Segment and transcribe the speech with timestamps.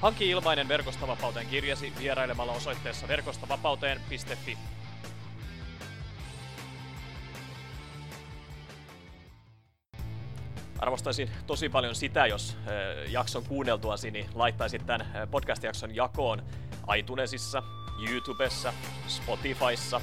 [0.00, 4.58] Hanki ilmainen Verkostavapauteen kirjasi vierailemalla osoitteessa verkostavapauteen.fi.
[10.78, 12.56] Arvostaisin tosi paljon sitä, jos
[13.08, 16.42] jakson kuunneltuasi niin laittaisit tämän podcast-jakson jakoon
[16.96, 17.62] iTunesissa,
[18.10, 18.72] YouTubessa,
[19.08, 20.00] Spotifyssa,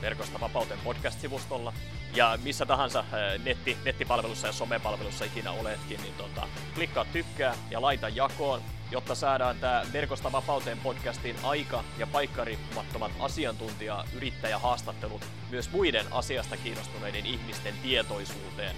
[0.00, 1.72] Verkosta vapauteen podcast-sivustolla
[2.14, 3.04] ja missä tahansa
[3.44, 9.58] netti, nettipalvelussa ja somepalvelussa ikinä oletkin, niin tota, klikkaa tykkää ja laita jakoon jotta saadaan
[9.58, 18.76] tämä Verkosta vapauteen podcastin aika- ja paikkariippumattomat asiantuntija yrittäjähaastattelut myös muiden asiasta kiinnostuneiden ihmisten tietoisuuteen.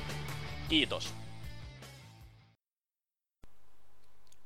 [0.68, 1.14] Kiitos.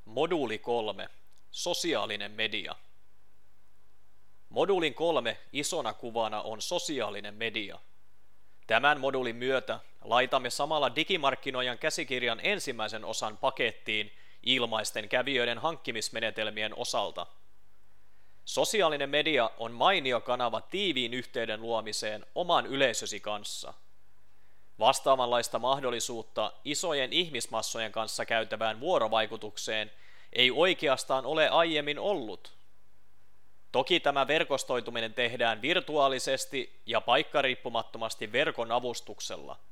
[0.05, 1.09] Moduuli 3.
[1.51, 2.75] Sosiaalinen media.
[4.49, 7.79] Moduulin kolme isona kuvana on sosiaalinen media.
[8.67, 17.27] Tämän moduulin myötä laitamme samalla digimarkkinoijan käsikirjan ensimmäisen osan pakettiin– ilmaisten kävijöiden hankkimismenetelmien osalta.
[18.45, 23.75] Sosiaalinen media on mainio kanava tiiviin yhteyden luomiseen oman yleisösi kanssa.
[24.79, 29.91] Vastaavanlaista mahdollisuutta isojen ihmismassojen kanssa käytävään vuorovaikutukseen
[30.33, 32.53] ei oikeastaan ole aiemmin ollut.
[33.73, 39.59] Toki tämä verkostoituminen tehdään virtuaalisesti ja paikkariippumattomasti verkon avustuksella–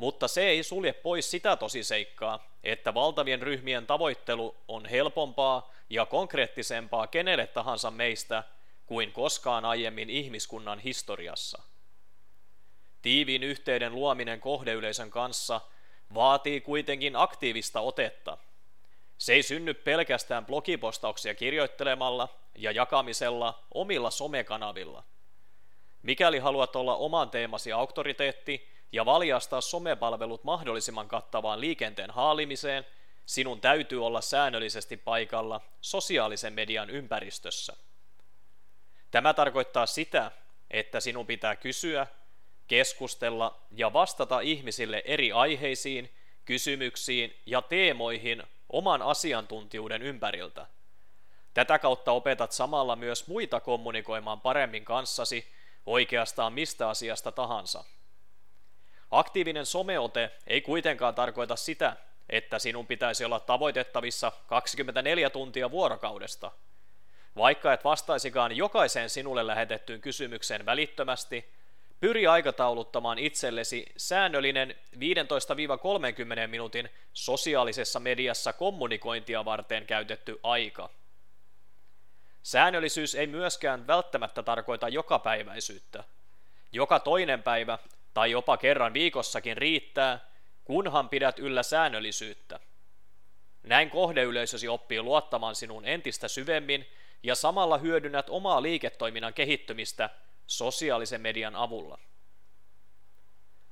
[0.00, 7.06] mutta se ei sulje pois sitä tosiseikkaa, että valtavien ryhmien tavoittelu on helpompaa ja konkreettisempaa
[7.06, 8.42] kenelle tahansa meistä
[8.86, 11.62] kuin koskaan aiemmin ihmiskunnan historiassa.
[13.02, 15.60] Tiiviin yhteyden luominen kohdeyleisön kanssa
[16.14, 18.38] vaatii kuitenkin aktiivista otetta.
[19.18, 25.04] Se ei synny pelkästään blogipostauksia kirjoittelemalla ja jakamisella omilla somekanavilla.
[26.02, 32.86] Mikäli haluat olla oman teemasi auktoriteetti, ja valjastaa somepalvelut mahdollisimman kattavaan liikenteen haalimiseen,
[33.26, 37.76] sinun täytyy olla säännöllisesti paikalla sosiaalisen median ympäristössä.
[39.10, 40.30] Tämä tarkoittaa sitä,
[40.70, 42.06] että sinun pitää kysyä,
[42.66, 46.14] keskustella ja vastata ihmisille eri aiheisiin,
[46.44, 50.66] kysymyksiin ja teemoihin oman asiantuntijuuden ympäriltä.
[51.54, 55.52] Tätä kautta opetat samalla myös muita kommunikoimaan paremmin kanssasi
[55.86, 57.84] oikeastaan mistä asiasta tahansa.
[59.10, 61.96] Aktiivinen someote ei kuitenkaan tarkoita sitä,
[62.28, 66.52] että sinun pitäisi olla tavoitettavissa 24 tuntia vuorokaudesta.
[67.36, 71.52] Vaikka et vastaisikaan jokaiseen sinulle lähetettyyn kysymykseen välittömästi,
[72.00, 74.98] pyri aikatauluttamaan itsellesi säännöllinen 15-30
[76.46, 80.90] minuutin sosiaalisessa mediassa kommunikointia varten käytetty aika.
[82.42, 86.04] Säännöllisyys ei myöskään välttämättä tarkoita jokapäiväisyyttä.
[86.72, 87.78] Joka toinen päivä
[88.14, 90.30] tai jopa kerran viikossakin riittää,
[90.64, 92.60] kunhan pidät yllä säännöllisyyttä.
[93.62, 96.86] Näin kohdeyleisösi oppii luottamaan sinun entistä syvemmin
[97.22, 100.10] ja samalla hyödynnät omaa liiketoiminnan kehittymistä
[100.46, 101.98] sosiaalisen median avulla.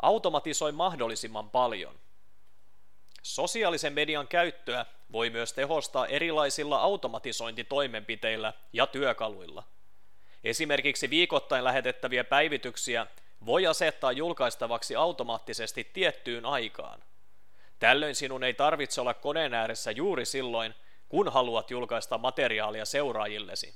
[0.02, 1.98] Automatisoi mahdollisimman paljon.
[3.22, 9.64] Sosiaalisen median käyttöä voi myös tehostaa erilaisilla automatisointitoimenpiteillä ja työkaluilla.
[10.44, 13.06] Esimerkiksi viikoittain lähetettäviä päivityksiä
[13.46, 17.02] voi asettaa julkaistavaksi automaattisesti tiettyyn aikaan.
[17.78, 20.74] Tällöin sinun ei tarvitse olla koneen ääressä juuri silloin,
[21.08, 23.74] kun haluat julkaista materiaalia seuraajillesi.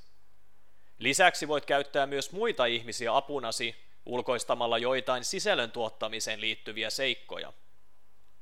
[0.99, 7.53] Lisäksi voit käyttää myös muita ihmisiä apunasi ulkoistamalla joitain sisällön tuottamiseen liittyviä seikkoja.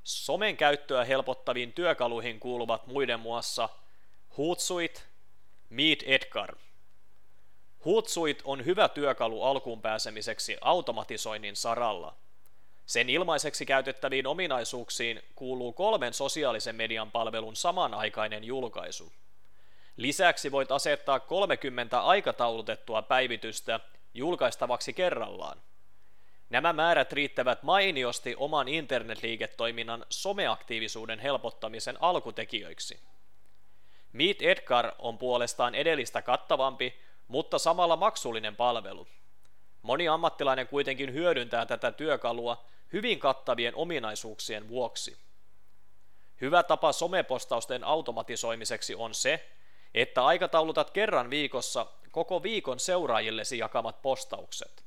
[0.05, 3.69] Somen käyttöä helpottaviin työkaluihin kuuluvat muiden muassa
[4.39, 5.01] Hootsuite,
[5.71, 6.57] Meet Edgar–
[7.85, 12.15] Hootsuite on hyvä työkalu alkuun pääsemiseksi automatisoinnin saralla.
[12.87, 19.13] Sen ilmaiseksi käytettäviin ominaisuuksiin kuuluu kolmen sosiaalisen median palvelun samanaikainen julkaisu.
[19.97, 23.81] Lisäksi voit asettaa 30 aikataulutettua päivitystä
[24.15, 25.63] julkaistavaksi kerrallaan.
[26.51, 33.01] Nämä määrät riittävät mainiosti oman internetliiketoiminnan someaktiivisuuden helpottamisen alkutekijöiksi.
[34.13, 36.95] Meet Edgar on puolestaan edellistä kattavampi
[37.30, 39.06] mutta samalla maksullinen palvelu.
[39.82, 45.16] Moni ammattilainen kuitenkin hyödyntää tätä työkalua hyvin kattavien ominaisuuksien vuoksi.
[46.41, 49.48] Hyvä tapa somepostausten automatisoimiseksi on se,
[49.94, 54.84] että aikataulutat kerran viikossa koko viikon seuraajillesi jakamat postaukset.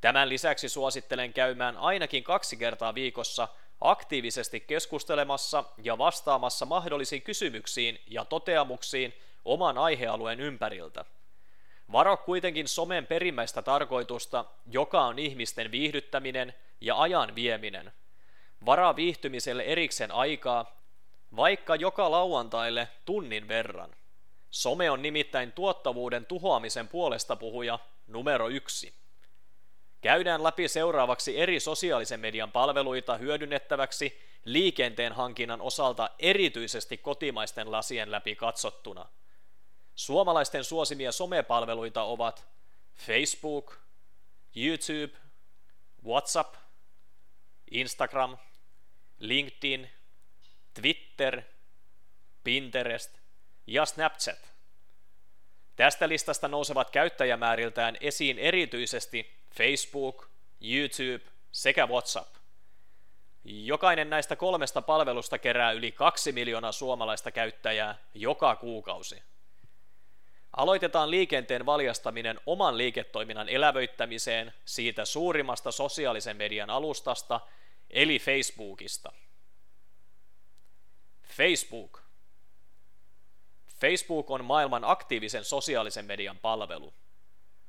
[0.00, 3.48] Tämän lisäksi suosittelen käymään ainakin kaksi kertaa viikossa
[3.80, 9.14] aktiivisesti keskustelemassa ja vastaamassa mahdollisiin kysymyksiin ja toteamuksiin
[9.44, 11.04] oman aihealueen ympäriltä.
[11.92, 17.92] Varo kuitenkin somen perimmäistä tarkoitusta, joka on ihmisten viihdyttäminen ja ajan vieminen.
[18.66, 20.80] Varaa viihtymiselle erikseen aikaa,
[21.36, 23.90] vaikka joka lauantaille tunnin verran.
[24.50, 28.94] Some on nimittäin tuottavuuden tuhoamisen puolesta puhuja numero yksi.
[30.00, 38.36] Käydään läpi seuraavaksi eri sosiaalisen median palveluita hyödynnettäväksi liikenteen hankinnan osalta erityisesti kotimaisten lasien läpi
[38.36, 39.06] katsottuna.
[39.96, 42.46] Suomalaisten suosimia somepalveluita ovat
[42.94, 43.76] Facebook,
[44.56, 45.18] YouTube,
[46.04, 46.54] WhatsApp,
[47.70, 48.38] Instagram,
[49.18, 49.90] LinkedIn,
[50.74, 51.42] Twitter,
[52.44, 53.18] Pinterest
[53.66, 54.52] ja Snapchat.
[55.76, 60.28] Tästä listasta nousevat käyttäjämääriltään esiin erityisesti Facebook,
[60.60, 62.36] YouTube sekä WhatsApp.
[63.44, 69.22] Jokainen näistä kolmesta palvelusta kerää yli kaksi miljoonaa suomalaista käyttäjää joka kuukausi.
[70.56, 77.40] Aloitetaan liikenteen valjastaminen oman liiketoiminnan elävöittämiseen siitä suurimmasta sosiaalisen median alustasta,
[77.90, 79.12] eli Facebookista.
[81.22, 82.02] Facebook.
[83.80, 86.94] Facebook on maailman aktiivisen sosiaalisen median palvelu.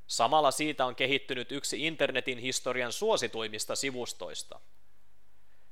[0.07, 4.59] Samalla siitä on kehittynyt yksi internetin historian suosituimmista sivustoista.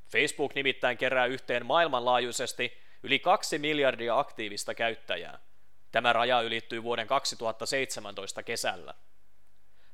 [0.08, 5.40] Facebook nimittäin kerää yhteen maailmanlaajuisesti yli kaksi miljardia aktiivista käyttäjää.
[5.96, 8.94] Tämä raja ylittyy vuoden 2017 kesällä.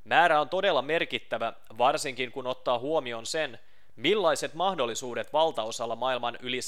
[0.03, 3.59] Määrä on todella merkittävä, varsinkin kun ottaa huomioon sen,
[3.95, 6.59] millaiset mahdollisuudet valtaosalla maailman yli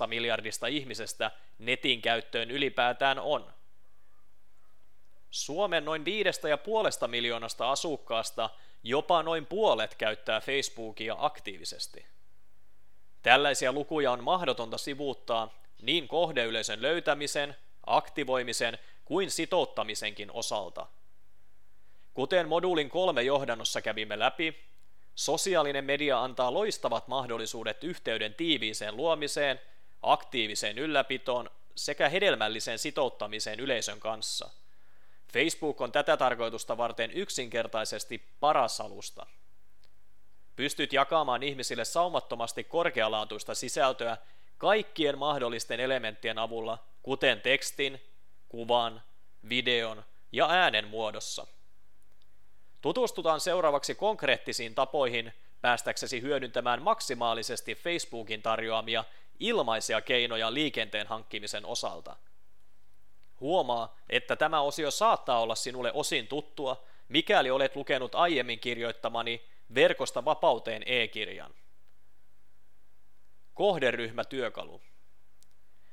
[0.00, 3.52] 7,5 miljardista ihmisestä netin käyttöön ylipäätään on.
[5.30, 6.04] Suomen noin
[7.02, 8.50] 5,5 miljoonasta asukkaasta
[8.82, 12.06] jopa noin puolet käyttää Facebookia aktiivisesti.
[13.22, 20.86] Tällaisia lukuja on mahdotonta sivuuttaa niin kohdeyleisön löytämisen, aktivoimisen kuin sitouttamisenkin osalta.
[22.14, 24.64] Kuten moduulin kolme johdannossa kävimme läpi,
[25.14, 29.60] sosiaalinen media antaa loistavat mahdollisuudet yhteyden tiiviiseen luomiseen,
[30.02, 34.50] aktiiviseen ylläpitoon sekä hedelmälliseen sitouttamiseen yleisön kanssa–
[35.32, 39.26] Facebook on tätä tarkoitusta varten yksinkertaisesti paras alusta.
[40.56, 44.16] Pystyt jakamaan ihmisille saumattomasti korkealaatuista sisältöä
[44.58, 48.00] kaikkien mahdollisten elementtien avulla, kuten tekstin,
[48.48, 49.02] kuvan,
[49.48, 51.46] videon ja äänen muodossa.
[52.80, 59.04] Tutustutaan seuraavaksi konkreettisiin tapoihin päästäksesi hyödyntämään maksimaalisesti Facebookin tarjoamia
[59.40, 62.16] ilmaisia keinoja liikenteen hankkimisen osalta–
[63.40, 69.44] Huomaa, että tämä osio saattaa olla sinulle osin tuttua, mikäli olet lukenut aiemmin kirjoittamani
[69.74, 71.54] Verkosta vapauteen e-kirjan.
[73.56, 74.80] Kohderyhmätyökalu.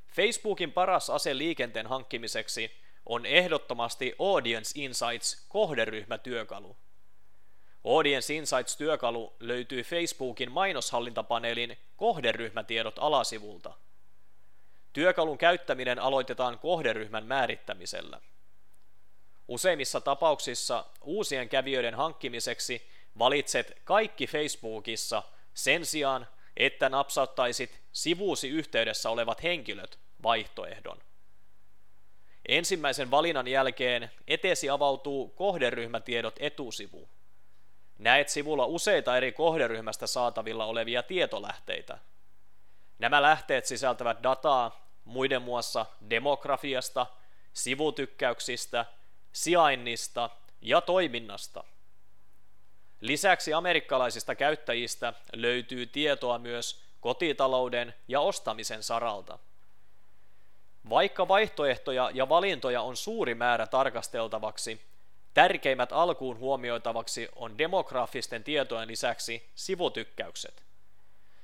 [0.07, 2.71] Facebookin paras ase liikenteen hankkimiseksi
[3.05, 6.77] on ehdottomasti Audience Insights kohderyhmätyökalu.
[7.83, 13.73] Audience Insights-työkalu löytyy Facebookin mainoshallintapaneelin kohderyhmätiedot alasivulta.
[14.93, 18.21] Työkalun käyttäminen aloitetaan kohderyhmän määrittämisellä.
[19.47, 22.89] Useimmissa tapauksissa uusien kävijöiden hankkimiseksi
[23.19, 30.97] valitset kaikki Facebookissa sen sijaan, että napsauttaisit sivuusi yhteydessä olevat henkilöt vaihtoehdon.
[32.47, 37.09] Ensimmäisen valinnan jälkeen eteesi avautuu kohderyhmätiedot etusivu.
[37.99, 41.97] Näet sivulla useita eri kohderyhmästä saatavilla olevia tietolähteitä.
[42.99, 47.05] Nämä lähteet sisältävät dataa muiden muassa demografiasta,
[47.53, 48.85] sivutykkäyksistä,
[49.31, 50.29] sijainnista
[50.61, 51.63] ja toiminnasta.
[53.03, 59.39] Lisäksi amerikkalaisista käyttäjistä löytyy tietoa myös kotitalouden ja ostamisen saralta.
[60.89, 64.81] Vaikka vaihtoehtoja ja valintoja on suuri määrä tarkasteltavaksi,
[65.33, 70.63] tärkeimmät alkuun huomioitavaksi on demografisten tietojen lisäksi sivutykkäykset.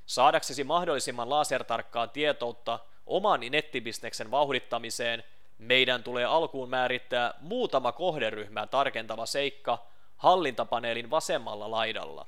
[0.06, 5.24] Saadaksesi mahdollisimman lasertarkkaa tietoutta oman nettibisneksen vauhdittamiseen
[5.58, 9.90] meidän tulee alkuun määrittää muutama kohderyhmää tarkentava seikka
[10.20, 12.26] hallintapaneelin vasemmalla laidalla.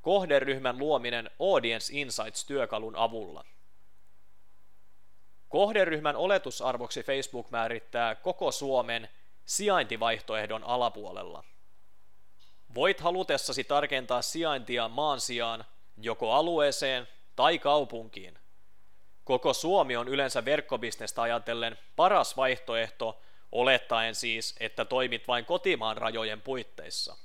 [0.00, 3.44] Kohderyhmän luominen Audience Insights-työkalun avulla.
[5.48, 9.08] Kohderyhmän oletusarvoksi Facebook määrittää koko Suomen
[9.44, 11.44] sijaintivaihtoehdon alapuolella.
[12.74, 15.64] Voit halutessasi tarkentaa sijaintia maan sijaan
[15.96, 18.38] joko alueeseen tai kaupunkiin.
[19.24, 23.20] Koko Suomi on yleensä verkkobisnestä ajatellen paras vaihtoehto
[23.52, 27.16] olettaen siis, että toimit vain kotimaan rajojen puitteissa.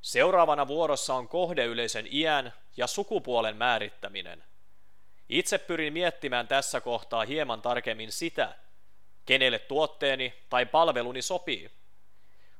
[0.00, 4.44] Seuraavana vuorossa on kohdeyleisön iän ja sukupuolen määrittäminen.
[5.28, 8.54] Itse pyrin miettimään tässä kohtaa hieman tarkemmin sitä,
[9.26, 11.70] kenelle tuotteeni tai palveluni sopii.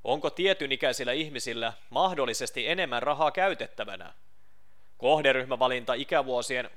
[0.04, 4.14] Onko tietyn ikäisillä ihmisillä mahdollisesti enemmän rahaa käytettävänä?
[4.98, 6.70] Kohderyhmävalinta ikävuosien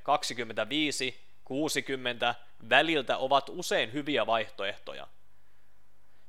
[1.50, 2.36] 25-60
[2.70, 5.08] väliltä ovat usein hyviä vaihtoehtoja.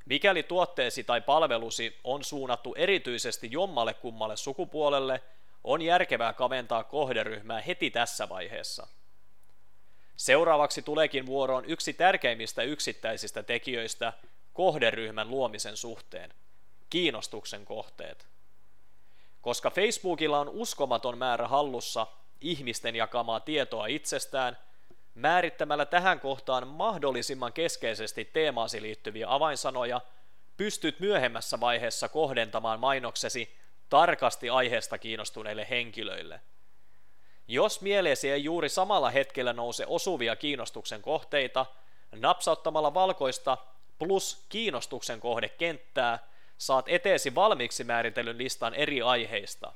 [0.06, 5.22] Mikäli tuotteesi tai palvelusi on suunnattu erityisesti jommalle kummalle sukupuolelle,
[5.64, 8.86] on järkevää kaventaa kohderyhmää heti tässä vaiheessa.
[10.16, 14.12] Seuraavaksi tuleekin vuoroon yksi tärkeimmistä yksittäisistä tekijöistä
[14.52, 16.34] kohderyhmän luomisen suhteen,
[16.90, 18.26] kiinnostuksen kohteet.
[19.40, 22.06] Koska Facebookilla on uskomaton määrä hallussa
[22.40, 24.58] ihmisten jakamaa tietoa itsestään,
[25.16, 30.00] määrittämällä tähän kohtaan mahdollisimman keskeisesti teemaasi liittyviä avainsanoja,
[30.56, 33.56] pystyt myöhemmässä vaiheessa kohdentamaan mainoksesi
[33.88, 36.40] tarkasti aiheesta kiinnostuneille henkilöille–
[37.48, 41.66] jos mieleesi ei juuri samalla hetkellä nouse osuvia kiinnostuksen kohteita,
[42.12, 43.58] napsauttamalla valkoista
[43.98, 46.18] plus kiinnostuksen kohdekenttää
[46.58, 49.72] saat eteesi valmiiksi määritellyn listan eri aiheista.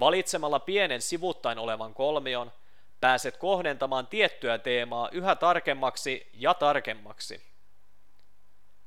[0.00, 2.52] Valitsemalla pienen sivuttain olevan kolmion
[3.00, 7.42] pääset kohdentamaan tiettyä teemaa yhä tarkemmaksi ja tarkemmaksi.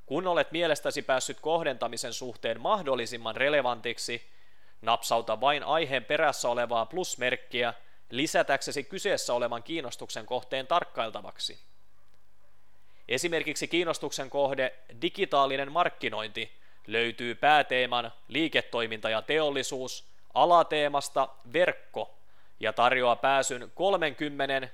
[0.06, 4.32] Kun olet mielestäsi päässyt kohdentamisen suhteen mahdollisimman relevantiksi,
[4.82, 7.74] Napsauta vain aiheen perässä olevaa plusmerkkiä
[8.10, 11.60] lisätäksesi kyseessä olevan kiinnostuksen kohteen tarkkailtavaksi.
[13.08, 16.52] Esimerkiksi kiinnostuksen kohde digitaalinen markkinointi
[16.88, 22.21] löytyy pääteeman liiketoiminta ja teollisuus alateemasta verkko
[22.62, 24.68] ja tarjoaa pääsyn 30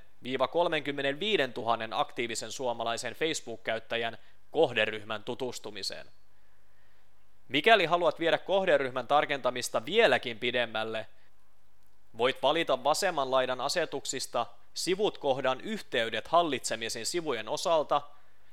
[0.51, 4.17] 35 000 aktiivisen suomalaisen Facebook-käyttäjän
[4.51, 6.07] kohderyhmän tutustumiseen.
[7.47, 11.05] Mikäli haluat viedä kohderyhmän tarkentamista vieläkin pidemmälle,
[12.17, 18.01] voit valita vasemman laidan asetuksista sivut kohdan yhteydet hallitsemisen sivujen osalta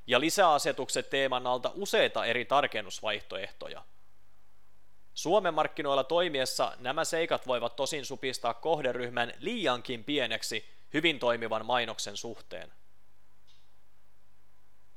[0.06, 3.82] ja lisäasetukset teeman alta useita eri tarkennusvaihtoehtoja.
[5.14, 12.72] Suomen markkinoilla toimiessa nämä seikat voivat tosin supistaa kohderyhmän liiankin pieneksi hyvin toimivan mainoksen suhteen.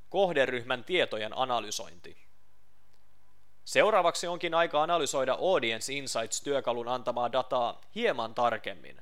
[0.09, 2.27] Kohderyhmän tietojen analysointi.
[3.65, 9.01] Seuraavaksi onkin aika analysoida Audience Insights-työkalun antamaa dataa hieman tarkemmin.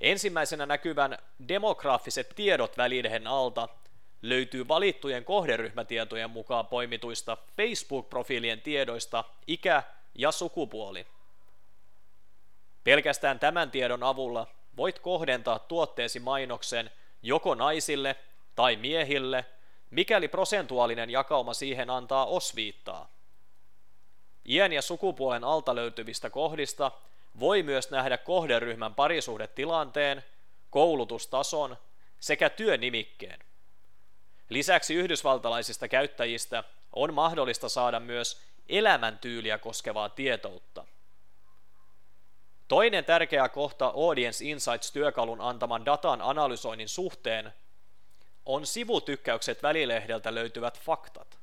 [0.00, 3.68] Ensimmäisenä näkyvän demograafiset tiedot välilehen alta
[4.22, 9.82] löytyy valittujen kohderyhmätietojen mukaan poimituista Facebook-profiilien tiedoista ikä
[10.14, 11.06] ja sukupuoli.
[12.84, 14.46] Pelkästään tämän tiedon avulla
[14.76, 16.90] voit kohdentaa tuotteesi mainoksen
[17.22, 18.16] joko naisille
[18.54, 19.44] tai miehille,
[19.90, 23.10] mikäli prosentuaalinen jakauma siihen antaa osviittaa.
[24.48, 26.92] Iän ja sukupuolen alta löytyvistä kohdista
[27.40, 30.24] voi myös nähdä kohderyhmän parisuhdetilanteen,
[30.70, 31.76] koulutustason
[32.20, 33.45] sekä työnimikkeen.
[34.48, 40.84] Lisäksi yhdysvaltalaisista käyttäjistä on mahdollista saada myös elämäntyyliä koskevaa tietoutta.
[42.68, 47.52] Toinen tärkeä kohta Audience Insights-työkalun antaman datan analysoinnin suhteen
[48.46, 51.38] on sivutykkäykset välilehdeltä löytyvät faktat.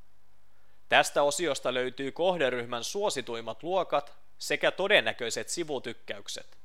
[0.88, 6.58] Tästä osiosta löytyy kohderyhmän suosituimmat luokat sekä todennäköiset sivutykkäykset.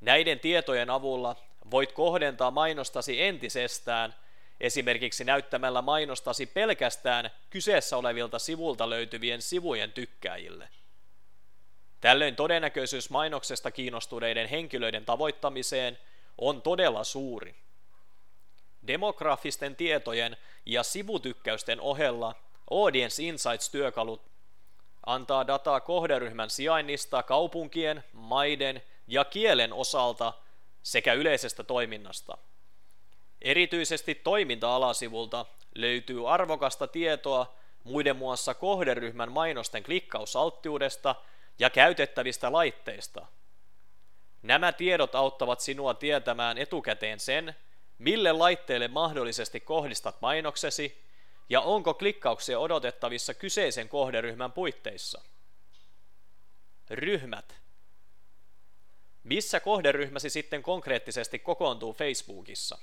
[0.00, 1.36] Näiden tietojen avulla
[1.70, 4.14] voit kohdentaa mainostasi entisestään,
[4.60, 10.68] esimerkiksi näyttämällä mainostasi pelkästään kyseessä olevilta sivulta löytyvien sivujen tykkäjille.
[12.00, 15.98] Tällöin todennäköisyys mainoksesta kiinnostuneiden henkilöiden tavoittamiseen
[16.38, 17.54] on todella suuri.
[18.86, 20.36] Demografisten tietojen
[20.66, 22.34] ja sivutykkäysten ohella
[22.70, 24.22] Audience Insights-työkalut
[25.06, 30.32] antaa dataa kohderyhmän sijainnista kaupunkien, maiden ja kielen osalta
[30.82, 32.38] sekä yleisestä toiminnasta.
[33.42, 37.54] Erityisesti toiminta-alasivulta löytyy arvokasta tietoa
[37.84, 41.14] muiden muassa kohderyhmän mainosten klikkausalttiudesta
[41.58, 43.26] ja käytettävistä laitteista.
[44.42, 47.56] Nämä tiedot auttavat sinua tietämään etukäteen sen,
[47.98, 51.04] mille laitteelle mahdollisesti kohdistat mainoksesi
[51.48, 55.22] ja onko klikkauksia odotettavissa kyseisen kohderyhmän puitteissa.
[56.90, 57.54] Ryhmät.
[59.24, 62.78] Missä kohderyhmäsi sitten konkreettisesti kokoontuu Facebookissa?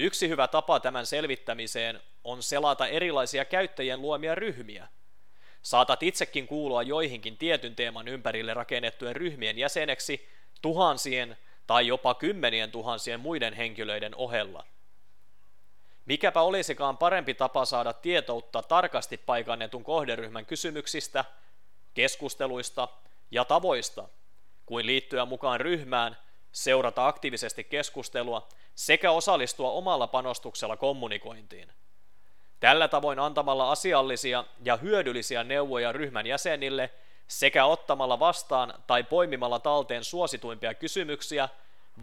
[0.00, 4.88] Yksi hyvä tapa tämän selvittämiseen on selata erilaisia käyttäjien luomia ryhmiä.
[5.62, 10.28] Saatat itsekin kuulua joihinkin tietyn teeman ympärille rakennettujen ryhmien jäseneksi
[10.62, 11.36] tuhansien
[11.66, 14.64] tai jopa kymmenien tuhansien muiden henkilöiden ohella.
[16.06, 21.24] Mikäpä olisikaan parempi tapa saada tietoutta tarkasti paikannetun kohderyhmän kysymyksistä,
[21.94, 22.88] keskusteluista
[23.30, 24.08] ja tavoista,
[24.66, 26.16] kuin liittyä mukaan ryhmään,
[26.58, 31.72] seurata aktiivisesti keskustelua sekä osallistua omalla panostuksella kommunikointiin.
[32.60, 36.90] Tällä tavoin antamalla asiallisia ja hyödyllisiä neuvoja ryhmän jäsenille
[37.28, 41.48] sekä ottamalla vastaan tai poimimalla talteen suosituimpia kysymyksiä,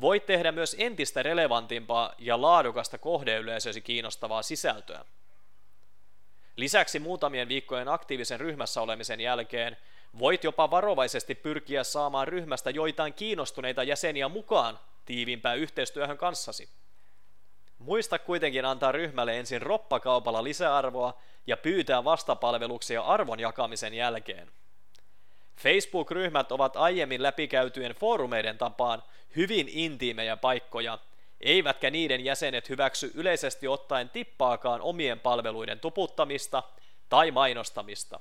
[0.01, 5.05] voit tehdä myös entistä relevantimpaa ja laadukasta kohdeyleisösi kiinnostavaa sisältöä.
[6.55, 9.77] Lisäksi muutamien viikkojen aktiivisen ryhmässä olemisen jälkeen
[10.19, 16.69] voit jopa varovaisesti pyrkiä saamaan ryhmästä joitain kiinnostuneita jäseniä mukaan tiiviimpään yhteistyöhön kanssasi.
[17.77, 24.51] Muista kuitenkin antaa ryhmälle ensin roppakaupalla lisäarvoa ja pyytää vastapalveluksia arvon jakamisen jälkeen.
[25.57, 29.03] Facebook-ryhmät ovat aiemmin läpikäytyjen foorumeiden tapaan
[29.35, 30.99] hyvin intiimejä paikkoja,
[31.41, 36.63] eivätkä niiden jäsenet hyväksy yleisesti ottaen tippaakaan omien palveluiden tuputtamista
[37.09, 38.19] tai mainostamista.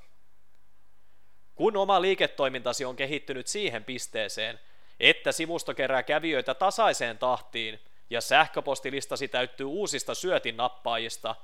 [1.55, 4.59] Kun oma liiketoimintasi on kehittynyt siihen pisteeseen,
[4.99, 11.35] että sivusto kerää kävijöitä tasaiseen tahtiin ja sähköpostilistasi täyttyy uusista syötinnappaajista,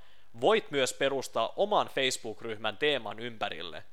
[0.42, 3.84] voit myös perustaa oman Facebook-ryhmän teeman ympärille.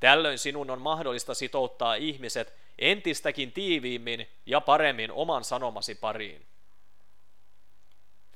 [0.00, 6.46] Tällöin sinun on mahdollista sitouttaa ihmiset entistäkin tiiviimmin ja paremmin oman sanomasi pariin.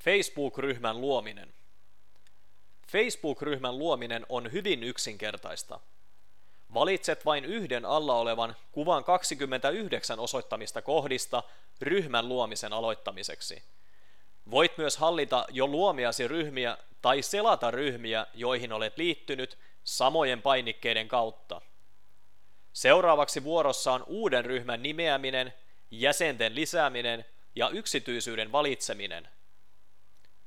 [0.01, 1.55] Facebook-ryhmän luominen.
[2.89, 5.81] Facebook-ryhmän luominen on hyvin yksinkertaista.
[6.75, 11.43] Valitset vain yhden alla olevan kuvan 29 osoittamista kohdista
[11.81, 13.63] ryhmän luomisen aloittamiseksi.
[14.51, 21.61] Voit myös hallita jo luomiasi ryhmiä tai selata ryhmiä, joihin olet liittynyt samojen painikkeiden kautta.
[22.73, 25.55] Seuraavaksi vuorossa on uuden ryhmän nimeäminen,
[25.91, 29.29] jäsenten lisääminen ja yksityisyyden valitseminen.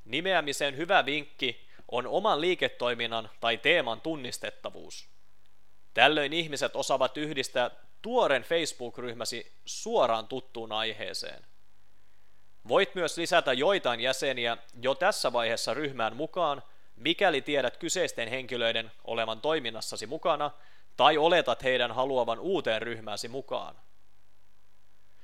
[0.05, 5.18] Nimeämisen hyvä vinkki on oman liiketoiminnan tai teeman tunnistettavuus.
[5.93, 7.71] Tällöin ihmiset osaavat yhdistää
[8.01, 11.45] tuoren Facebook-ryhmäsi suoraan tuttuun aiheeseen.
[12.67, 16.63] Voit myös lisätä joitain jäseniä jo tässä vaiheessa ryhmään mukaan,
[16.95, 20.51] mikäli tiedät kyseisten henkilöiden olevan toiminnassasi mukana
[20.97, 23.75] tai oletat heidän haluavan uuteen ryhmääsi mukaan.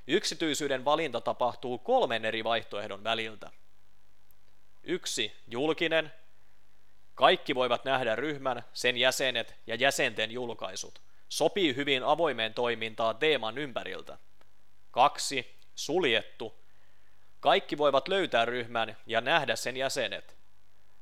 [0.08, 3.52] Yksityisyyden valinta tapahtuu kolmen eri vaihtoehdon väliltä.
[4.84, 6.14] Yksi julkinen,
[7.16, 11.02] kaikki voivat nähdä ryhmän, sen jäsenet ja jäsenten julkaisut.
[11.30, 14.18] Sopii hyvin avoimeen toimintaan teeman ympäriltä.
[14.92, 15.56] Kaksi.
[15.76, 16.62] Suljettu.
[17.40, 20.38] Kaikki voivat löytää ryhmän ja nähdä sen jäsenet.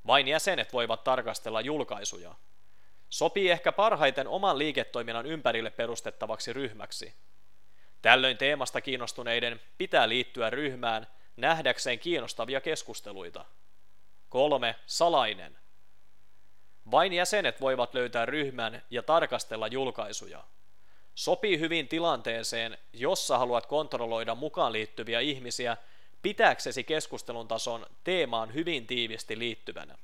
[0.08, 2.36] Vain jäsenet voivat tarkastella julkaisuja.
[3.10, 7.14] Sopii ehkä parhaiten oman liiketoiminnan ympärille perustettavaksi ryhmäksi.
[8.02, 13.46] Tällöin teemasta kiinnostuneiden pitää liittyä ryhmään nähdäkseen kiinnostavia keskusteluita.
[14.30, 14.76] 3.
[14.86, 15.63] Salainen.
[16.92, 20.44] Vain jäsenet voivat löytää ryhmän ja tarkastella julkaisuja.
[21.16, 25.78] Sopii hyvin tilanteeseen, jossa haluat kontrolloida mukaan liittyviä ihmisiä
[26.22, 29.98] pitääksesi keskustelun tason teemaan hyvin tiivisti liittyvänä.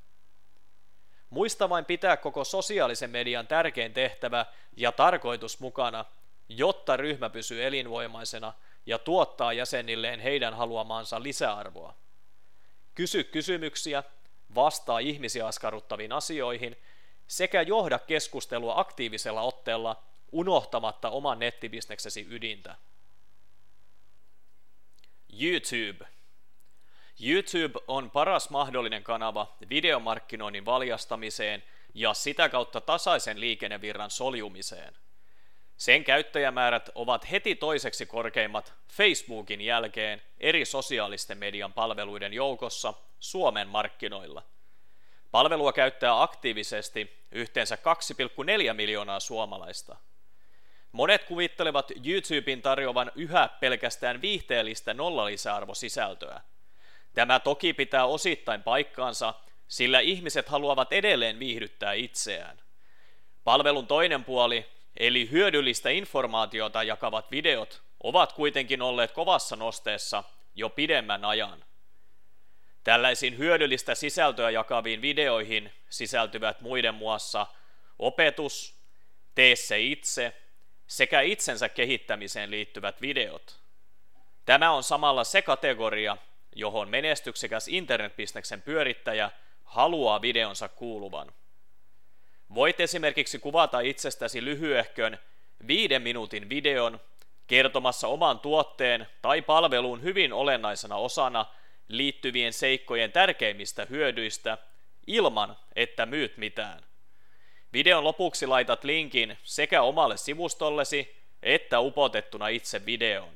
[1.30, 4.46] Muista vain pitää koko sosiaalisen median tärkein tehtävä
[4.78, 6.06] ja tarkoitus mukana,
[6.50, 8.54] jotta ryhmä pysyy elinvoimaisena
[8.86, 11.94] ja tuottaa jäsenilleen heidän haluamaansa lisäarvoa.
[12.96, 14.04] Kysy kysymyksiä
[14.56, 16.78] vastaa ihmisiä askarruttaviin asioihin
[17.28, 22.76] sekä johda keskustelua aktiivisella otteella unohtamatta oman nettibisneksesi ydintä.
[25.42, 26.06] YouTube.
[27.20, 34.96] YouTube on paras mahdollinen kanava videomarkkinoinnin valjastamiseen ja sitä kautta tasaisen liikennevirran soljumiseen.
[35.80, 44.44] Sen käyttäjämäärät ovat heti toiseksi korkeimmat Facebookin jälkeen eri sosiaalisten median palveluiden joukossa Suomen markkinoilla.
[45.32, 49.96] Palvelua käyttää aktiivisesti yhteensä 2,4 miljoonaa suomalaista.
[50.92, 56.42] Monet kuvittelevat YouTuben tarjoavan yhä pelkästään viihteellistä nollalisäarvosisältöä.
[57.14, 59.34] Tämä toki pitää osittain paikkaansa,
[59.68, 62.62] sillä ihmiset haluavat edelleen viihdyttää itseään.
[63.44, 70.24] Palvelun toinen puoli, eli hyödyllistä informaatiota jakavat videot, ovat kuitenkin olleet kovassa nosteessa
[70.56, 71.66] jo pidemmän ajan.
[72.84, 77.48] Tällaisiin hyödyllistä sisältöä jakaviin videoihin sisältyvät muiden muassa
[78.00, 78.80] opetus,
[79.36, 80.34] tee se itse
[80.88, 83.60] sekä itsensä kehittämiseen liittyvät videot.
[84.46, 86.18] Tämä on samalla se kategoria,
[86.56, 89.32] johon menestyksekäs internetbisneksen pyörittäjä
[89.64, 91.32] haluaa videonsa kuuluvan.
[92.56, 95.20] Voit esimerkiksi kuvata itsestäsi lyhyehkön
[95.68, 97.00] viiden minuutin videon
[97.48, 101.46] kertomassa oman tuotteen tai palvelun hyvin olennaisena osana–
[101.90, 104.58] liittyvien seikkojen tärkeimmistä hyödyistä
[105.08, 106.86] ilman, että myyt mitään.
[107.74, 113.34] Videon lopuksi laitat linkin sekä omalle sivustollesi että upotettuna itse videoon.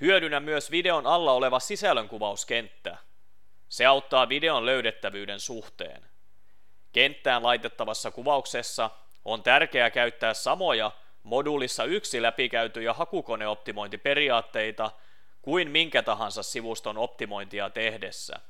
[0.00, 2.98] Hyödynnä myös videon alla oleva sisällönkuvauskenttä.
[3.68, 6.06] Se auttaa videon löydettävyyden suhteen.
[6.94, 8.90] Kenttään laitettavassa kuvauksessa
[9.24, 10.90] on tärkeää käyttää samoja
[11.22, 14.90] moduulissa yksi läpikäytyjä hakukoneoptimointiperiaatteita
[15.42, 18.40] kuin minkä tahansa sivuston optimointia tehdessä.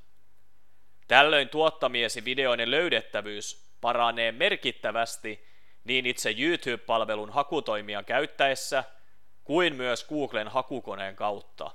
[1.09, 5.46] Tällöin tuottamiesi videoiden löydettävyys paranee merkittävästi
[5.85, 8.85] niin itse YouTube-palvelun hakutoimia käyttäessä
[9.44, 11.70] kuin myös Googlen hakukoneen kautta.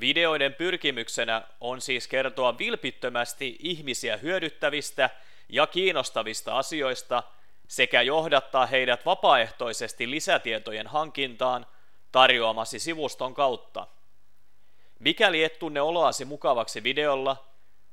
[0.00, 5.10] Videoiden pyrkimyksenä on siis kertoa vilpittömästi ihmisiä hyödyttävistä
[5.48, 7.22] ja kiinnostavista asioista
[7.68, 11.66] sekä johdattaa heidät vapaaehtoisesti lisätietojen hankintaan
[12.12, 13.86] tarjoamasi sivuston kautta.
[14.98, 17.44] Mikäli et tunne oloasi mukavaksi videolla,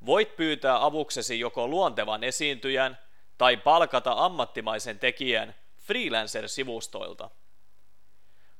[0.05, 2.97] voit pyytää avuksesi joko luontevan esiintyjän
[3.37, 7.29] tai palkata ammattimaisen tekijän freelancer-sivustoilta.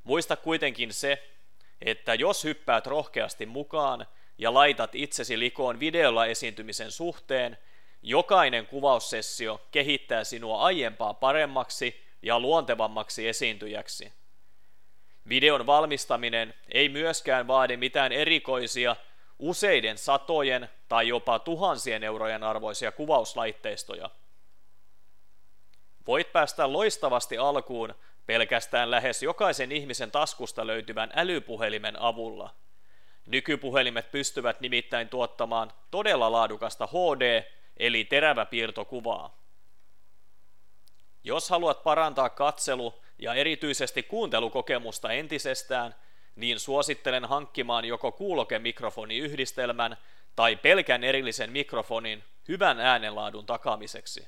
[0.04, 1.37] Muista kuitenkin se,
[1.82, 4.06] että jos hyppäät rohkeasti mukaan
[4.38, 7.58] ja laitat itsesi likoon videolla esiintymisen suhteen,
[8.02, 14.14] jokainen kuvaussessio kehittää sinua aiempaa paremmaksi ja luontevammaksi esiintyjäksi.
[15.30, 18.96] Videon valmistaminen ei myöskään vaadi mitään erikoisia,
[19.40, 24.10] useiden satojen tai jopa tuhansien eurojen arvoisia kuvauslaitteistoja.
[26.08, 27.96] Voit päästä loistavasti alkuun
[28.28, 32.56] pelkästään lähes jokaisen ihmisen taskusta löytyvän älypuhelimen avulla.
[33.26, 37.44] Nykypuhelimet pystyvät nimittäin tuottamaan todella laadukasta HD-
[37.78, 39.38] eli teräväpiirtokuvaa.
[41.24, 45.96] Jos haluat parantaa katselu- ja erityisesti kuuntelukokemusta entisestään,
[46.36, 49.98] niin suosittelen hankkimaan joko kuulokemikrofoniyhdistelmän
[50.36, 54.28] tai pelkän erillisen mikrofonin hyvän äänenlaadun takaamiseksi.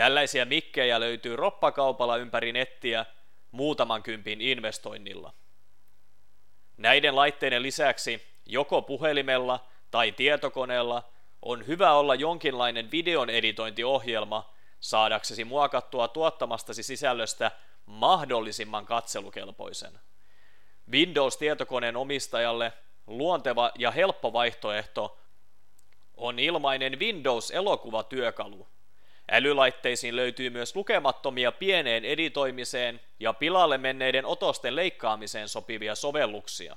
[0.00, 3.06] Tällaisia mikkejä löytyy roppakaupalla ympäri nettiä
[3.50, 5.32] muutaman kympin investoinnilla.
[6.76, 11.08] Näiden laitteiden lisäksi joko puhelimella tai tietokoneella
[11.42, 17.50] on hyvä olla jonkinlainen videon editointiohjelma saadaksesi muokattua tuottamastasi sisällöstä
[17.86, 20.00] mahdollisimman katselukelpoisen.
[20.92, 22.72] Windows-tietokoneen omistajalle
[23.06, 25.18] luonteva ja helppo vaihtoehto
[26.16, 28.68] on ilmainen Windows-elokuvatyökalu–
[29.30, 36.76] Älylaitteisiin löytyy myös lukemattomia pieneen editoimiseen ja pilalle menneiden otosten leikkaamiseen sopivia sovelluksia.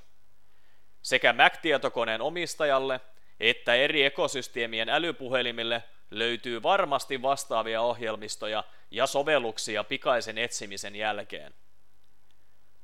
[1.02, 3.00] Sekä Mac-tietokoneen omistajalle
[3.40, 11.54] että eri ekosysteemien älypuhelimille löytyy varmasti vastaavia ohjelmistoja ja sovelluksia pikaisen etsimisen jälkeen.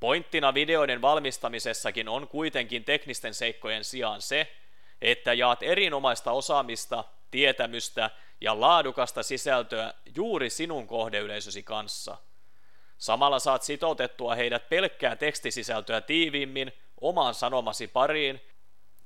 [0.01, 4.57] Pointtina videoiden valmistamisessakin on kuitenkin teknisten seikkojen sijaan se,
[5.03, 12.17] että jaat erinomaista osaamista, tietämystä ja laadukasta sisältöä juuri sinun kohdeyleisösi kanssa.
[12.99, 18.41] Samalla saat sitoutettua heidät pelkkää tekstisisältöä tiiviimmin omaan sanomasi pariin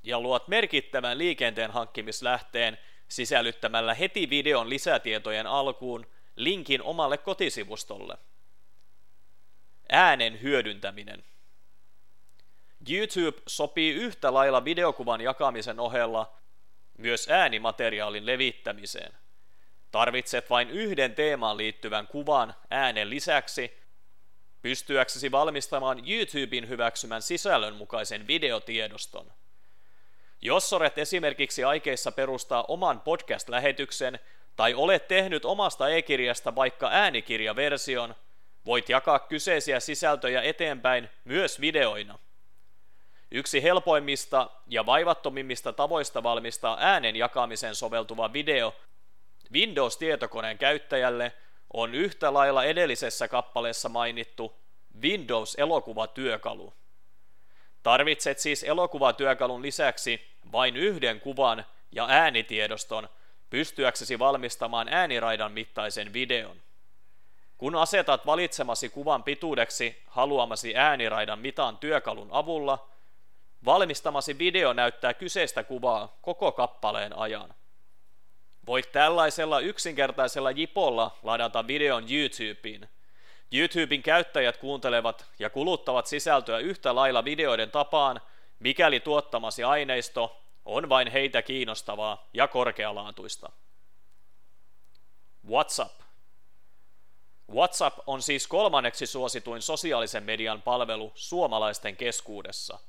[0.03, 8.17] ja luot merkittävän liikenteen hankkimislähteen sisällyttämällä heti videon lisätietojen alkuun linkin omalle kotisivustolle.
[9.89, 11.23] Äänen hyödyntäminen.
[12.89, 16.37] YouTube sopii yhtä lailla videokuvan jakamisen ohella
[16.97, 19.13] myös äänimateriaalin levittämiseen.
[19.91, 23.77] Tarvitset vain yhden teemaan liittyvän kuvan äänen lisäksi,
[24.61, 29.33] pystyäksesi valmistamaan YouTuben hyväksymän sisällön mukaisen videotiedoston.
[30.41, 34.19] Jos olet esimerkiksi aikeissa perustaa oman podcast-lähetyksen
[34.55, 38.15] tai olet tehnyt omasta e-kirjasta vaikka äänikirjaversion,
[38.65, 42.19] voit jakaa kyseisiä sisältöjä eteenpäin myös videoina.
[43.31, 48.75] Yksi helpoimmista ja vaivattomimmista tavoista valmistaa äänen jakamiseen soveltuva video
[49.53, 51.33] Windows-tietokoneen käyttäjälle
[51.73, 54.55] on yhtä lailla edellisessä kappaleessa mainittu
[55.01, 56.73] Windows-elokuvatyökalu.
[57.83, 63.09] Tarvitset siis elokuvatyökalun lisäksi vain yhden kuvan ja äänitiedoston
[63.49, 66.57] pystyäksesi valmistamaan ääniraidan mittaisen videon.
[67.57, 72.87] Kun asetat valitsemasi kuvan pituudeksi haluamasi ääniraidan mitan työkalun avulla,
[73.65, 77.53] valmistamasi video näyttää kyseistä kuvaa koko kappaleen ajan.
[78.67, 82.89] Voit tällaisella yksinkertaisella jipolla ladata videon YouTubeen.
[83.51, 88.21] YouTuben käyttäjät kuuntelevat ja kuluttavat sisältöä yhtä lailla videoiden tapaan,
[88.59, 93.51] mikäli tuottamasi aineisto on vain heitä kiinnostavaa ja korkealaatuista.
[95.49, 96.05] WhatsApp
[97.53, 102.79] WhatsApp on siis kolmanneksi suosituin sosiaalisen median palvelu suomalaisten keskuudessa.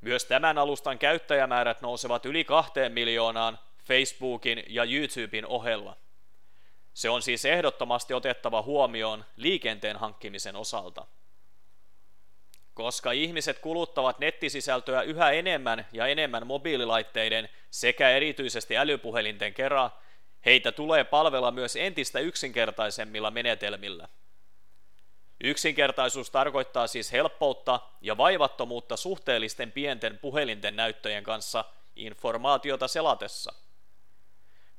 [0.00, 5.96] Myös tämän alustan käyttäjämäärät nousevat yli kahteen miljoonaan Facebookin ja YouTuben ohella.
[6.94, 11.06] Se on siis ehdottomasti otettava huomioon liikenteen hankkimisen osalta.
[12.74, 19.90] Koska ihmiset kuluttavat nettisisältöä yhä enemmän ja enemmän mobiililaitteiden sekä erityisesti älypuhelinten kerran,
[20.44, 24.08] heitä tulee palvella myös entistä yksinkertaisemmilla menetelmillä.
[25.44, 31.64] Yksinkertaisuus tarkoittaa siis helppoutta ja vaivattomuutta suhteellisten pienten puhelinten näyttöjen kanssa
[31.96, 33.54] informaatiota selatessa.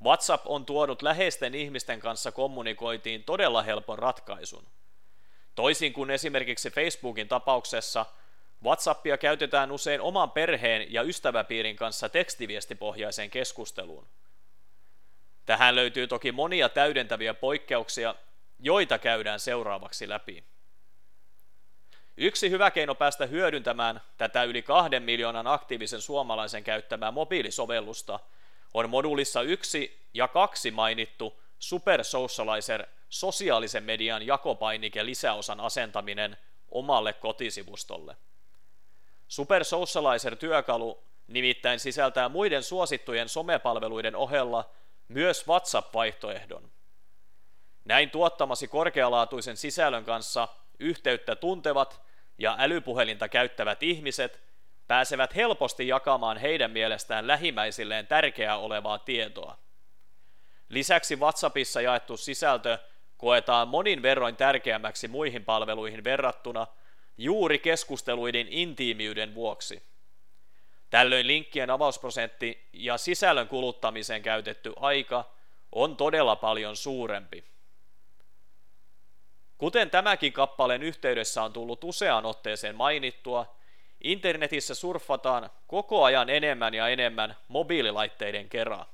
[0.03, 4.67] WhatsApp on tuonut läheisten ihmisten kanssa kommunikoitiin todella helpon ratkaisun.
[5.55, 8.05] Toisin kuin esimerkiksi Facebookin tapauksessa,
[8.63, 14.07] WhatsAppia käytetään usein oman perheen ja ystäväpiirin kanssa tekstiviestipohjaiseen keskusteluun.
[15.45, 18.15] Tähän löytyy toki monia täydentäviä poikkeuksia,
[18.61, 20.43] joita käydään seuraavaksi läpi.
[22.17, 28.19] Yksi hyvä keino päästä hyödyntämään tätä yli kahden miljoonan aktiivisen suomalaisen käyttämää mobiilisovellusta
[28.73, 36.37] on modulissa 1 ja 2 mainittu Super Socializer sosiaalisen median jakopainike lisäosan asentaminen
[36.69, 38.17] omalle kotisivustolle.
[39.27, 44.69] Super Socializer-työkalu nimittäin sisältää muiden suosittujen somepalveluiden ohella
[45.07, 46.71] myös WhatsApp-vaihtoehdon.
[47.85, 50.47] Näin tuottamasi korkealaatuisen sisällön kanssa
[50.79, 52.01] yhteyttä tuntevat
[52.37, 54.41] ja älypuhelinta käyttävät ihmiset
[54.87, 59.57] pääsevät helposti jakamaan heidän mielestään lähimmäisilleen tärkeää olevaa tietoa.
[60.69, 62.77] Lisäksi WhatsAppissa jaettu sisältö
[63.17, 66.67] koetaan monin verroin tärkeämmäksi muihin palveluihin verrattuna
[67.17, 69.83] juuri keskusteluiden intiimiyden vuoksi.
[70.89, 75.31] Tällöin linkkien avausprosentti ja sisällön kuluttamiseen käytetty aika
[75.71, 77.50] on todella paljon suurempi.
[79.61, 83.55] Kuten tämäkin kappaleen yhteydessä on tullut useaan otteeseen mainittua,
[84.03, 88.85] internetissä surffataan koko ajan enemmän ja enemmän mobiililaitteiden kerran.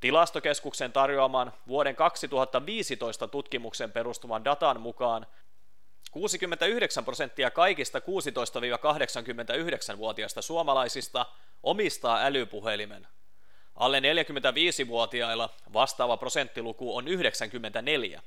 [0.00, 5.26] Tilastokeskuksen tarjoaman vuoden 2015 tutkimuksen perustuvan datan mukaan
[6.10, 11.26] 69 prosenttia kaikista 16-89-vuotiaista suomalaisista
[11.62, 13.06] omistaa älypuhelimen.
[13.74, 18.22] Alle 45-vuotiailla vastaava prosenttiluku on 94.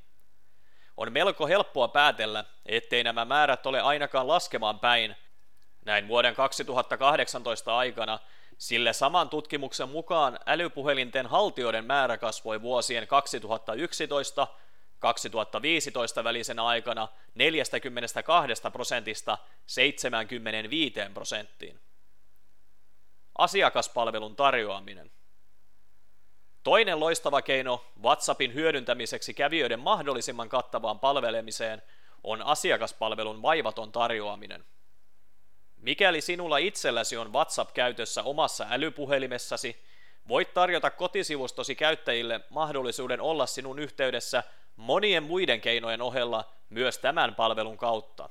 [1.01, 5.15] On melko helppoa päätellä, ettei nämä määrät ole ainakaan laskemaan päin.
[5.85, 8.19] Näin vuoden 2018 aikana,
[8.57, 14.47] sillä saman tutkimuksen mukaan älypuhelinten haltijoiden määrä kasvoi vuosien 2011
[14.99, 21.79] 2015 välisenä aikana 42 prosentista 75 prosenttiin.
[23.37, 25.11] Asiakaspalvelun tarjoaminen.
[26.63, 31.81] Toinen loistava keino WhatsAppin hyödyntämiseksi kävijöiden mahdollisimman kattavaan palvelemiseen
[32.23, 34.65] on asiakaspalvelun vaivaton tarjoaminen.
[35.77, 39.83] Mikäli sinulla itselläsi on WhatsApp käytössä omassa älypuhelimessasi,
[40.27, 44.43] voit tarjota kotisivustosi käyttäjille mahdollisuuden olla sinun yhteydessä
[44.75, 48.29] monien muiden keinojen ohella myös tämän palvelun kautta.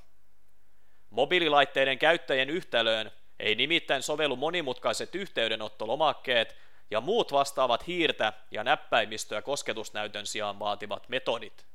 [1.11, 6.57] Mobiililaitteiden käyttäjien yhtälöön ei nimittäin sovellu monimutkaiset yhteydenottolomakkeet
[6.90, 11.66] ja muut vastaavat hiirtä ja näppäimistöä kosketusnäytön sijaan vaativat metodit.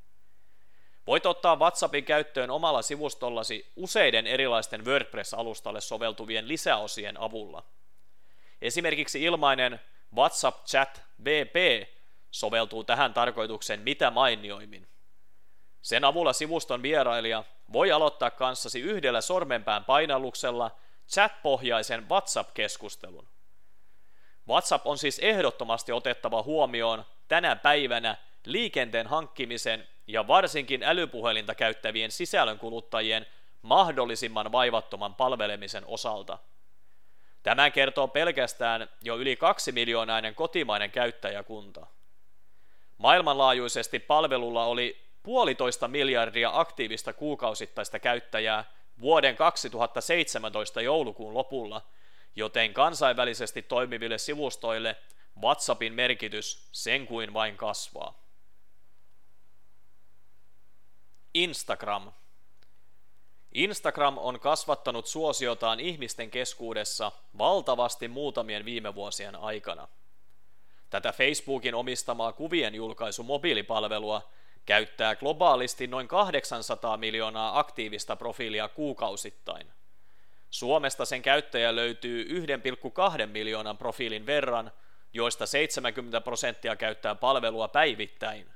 [1.07, 7.63] Voit ottaa WhatsAppin käyttöön omalla sivustollasi useiden erilaisten WordPress-alustalle soveltuvien lisäosien avulla.
[8.61, 9.79] Esimerkiksi ilmainen
[10.15, 11.87] WhatsApp Chat VP
[12.31, 14.87] soveltuu tähän tarkoitukseen mitä mainioimmin.
[15.81, 20.71] Sen avulla sivuston vierailija voi aloittaa kanssasi yhdellä sormenpään painalluksella
[21.09, 23.27] chat-pohjaisen WhatsApp-keskustelun.
[24.49, 33.25] WhatsApp on siis ehdottomasti otettava huomioon tänä päivänä liikenteen hankkimisen ja varsinkin älypuhelinta käyttävien sisällönkuluttajien
[33.61, 36.37] mahdollisimman vaivattoman palvelemisen osalta.
[37.43, 41.87] Tämä kertoo pelkästään jo yli kaksi miljoonainen kotimainen käyttäjäkunta.
[42.97, 48.65] Maailmanlaajuisesti palvelulla oli puolitoista miljardia aktiivista kuukausittaista käyttäjää
[49.01, 51.81] vuoden 2017 joulukuun lopulla,
[52.35, 54.95] joten kansainvälisesti toimiville sivustoille
[55.41, 58.25] WhatsAppin merkitys sen kuin vain kasvaa.
[61.33, 62.11] Instagram.
[63.53, 69.87] Instagram on kasvattanut suosiotaan ihmisten keskuudessa valtavasti muutamien viime vuosien aikana.
[70.89, 74.29] Tätä Facebookin omistamaa kuvien julkaisu mobiilipalvelua
[74.65, 79.67] käyttää globaalisti noin 800 miljoonaa aktiivista profiilia kuukausittain.
[80.55, 82.23] Suomesta sen käyttäjä löytyy
[83.19, 84.71] 1,2 miljoonan profiilin verran,
[85.13, 88.49] joista 70 prosenttia käyttää palvelua päivittäin.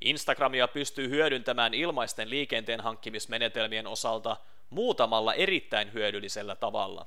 [0.00, 4.36] Instagramia pystyy hyödyntämään ilmaisten liikenteen hankkimismenetelmien osalta
[4.70, 7.06] muutamalla erittäin hyödyllisellä tavalla.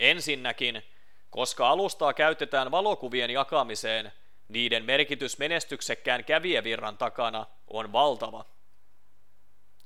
[0.00, 0.82] Ensinnäkin,
[1.30, 4.12] koska alustaa käytetään valokuvien jakamiseen,
[4.48, 8.51] niiden merkitys menestyksekkään kävijävirran takana on valtava.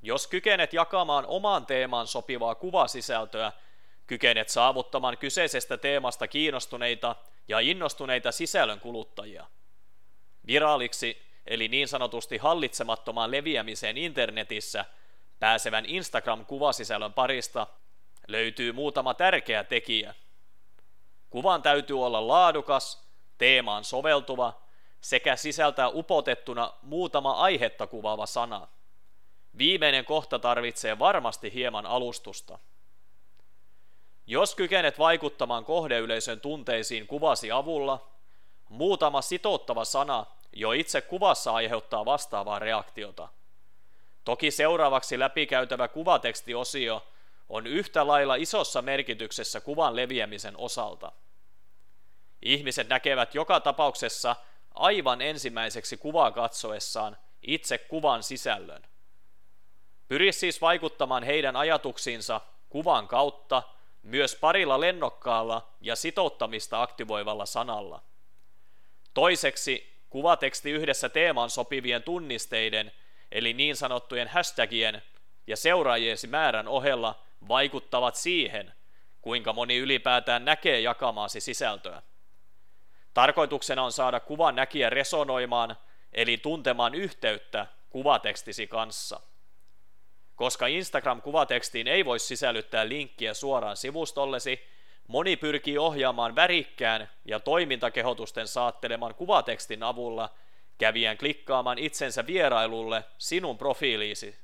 [0.03, 3.53] Jos kykenet jakamaan omaan teemaan sopivaa kuvasisältöä,
[4.07, 7.17] kykenet saavuttamaan kyseisestä teemasta kiinnostuneita
[7.49, 9.47] ja innostuneita sisällön kuluttajia.
[10.47, 14.85] Viraaliksi, eli niin sanotusti hallitsemattomaan leviämiseen internetissä,
[15.39, 17.67] pääsevän Instagram-kuvasisällön parista
[18.29, 20.15] löytyy muutama tärkeä tekijä.
[21.31, 24.63] Kuvan täytyy olla laadukas, teemaan soveltuva
[25.01, 28.69] sekä sisältää upotettuna muutama aihetta kuvaava sana.
[29.59, 32.59] Viimeinen kohta tarvitsee varmasti hieman alustusta.
[34.27, 38.09] Jos kykenet vaikuttamaan kohdeyleisön tunteisiin kuvasi avulla,
[38.69, 43.29] muutama sitouttava sana jo itse kuvassa aiheuttaa vastaavaa reaktiota.
[44.25, 47.07] Toki seuraavaksi läpikäytävä kuvatekstiosio
[47.49, 51.13] on yhtä lailla isossa merkityksessä kuvan leviämisen osalta.
[52.43, 54.37] Ihmiset näkevät joka tapauksessa
[54.75, 58.83] aivan ensimmäiseksi kuvaa katsoessaan itse kuvan sisällön.
[60.09, 63.63] Pyri siis vaikuttamaan heidän ajatuksiinsa kuvan kautta
[64.03, 68.03] myös parilla lennokkaalla ja sitouttamista aktivoivalla sanalla.
[69.15, 72.93] Toiseksi kuvateksti yhdessä teemaan sopivien tunnisteiden
[73.33, 75.03] eli niin sanottujen hashtagien
[75.47, 78.75] ja seuraajiesi määrän ohella vaikuttavat siihen,
[79.23, 82.03] kuinka moni ylipäätään näkee jakamaasi sisältöä.
[83.15, 85.77] Tarkoituksena on saada kuvan näkijä resonoimaan,
[86.13, 89.21] eli tuntemaan yhteyttä kuvatekstisi kanssa.
[90.37, 94.67] Koska Instagram-kuvatekstiin ei voi sisällyttää linkkiä suoraan sivustollesi,
[95.09, 100.35] moni pyrkii ohjaamaan värikkään ja toimintakehotusten saatteleman kuvatekstin avulla
[100.79, 104.39] kävijän klikkaamaan itsensä vierailulle sinun profiiliisi.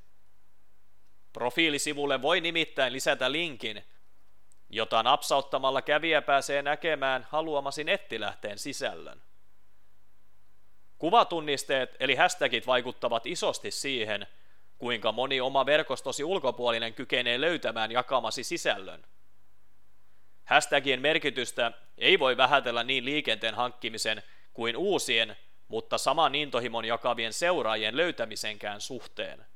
[1.33, 3.85] Profiilisivulle voi nimittäin lisätä linkin,
[4.71, 9.23] jota napsauttamalla kävijä pääsee näkemään haluamasi nettilähteen sisällön.
[10.99, 14.27] Kuvatunnisteet eli hashtagit vaikuttavat isosti siihen,
[14.83, 19.05] kuinka moni oma verkostosi ulkopuolinen kykenee löytämään jakamasi sisällön.
[20.45, 25.37] Hashtagien merkitystä ei voi vähätellä niin liikenteen hankkimisen kuin uusien,
[25.69, 29.47] mutta saman intohimon jakavien seuraajien löytämisenkään suhteen.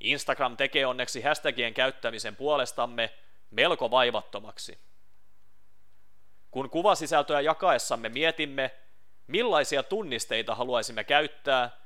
[0.00, 3.10] Instagram tekee onneksi hashtagien käyttämisen puolestamme
[3.50, 4.78] melko vaivattomaksi.
[6.50, 8.70] Kun kuvasisältöä jakaessamme mietimme,
[9.26, 11.83] millaisia tunnisteita haluaisimme käyttää,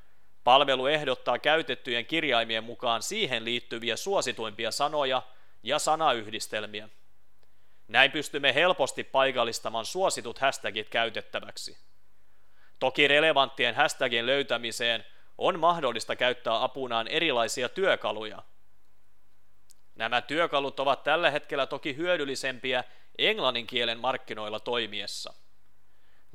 [0.48, 5.22] palvelu ehdottaa käytettyjen kirjaimien mukaan siihen liittyviä suosituimpia sanoja
[5.62, 6.88] ja sanayhdistelmiä.
[7.88, 11.78] Näin pystymme helposti paikallistamaan suositut hashtagit käytettäväksi.
[12.78, 15.04] Toki relevanttien hashtagien löytämiseen
[15.38, 18.42] on mahdollista käyttää apunaan erilaisia työkaluja.
[19.94, 22.84] Nämä työkalut ovat tällä hetkellä toki hyödyllisempiä
[23.18, 25.34] englannin kielen markkinoilla toimiessa.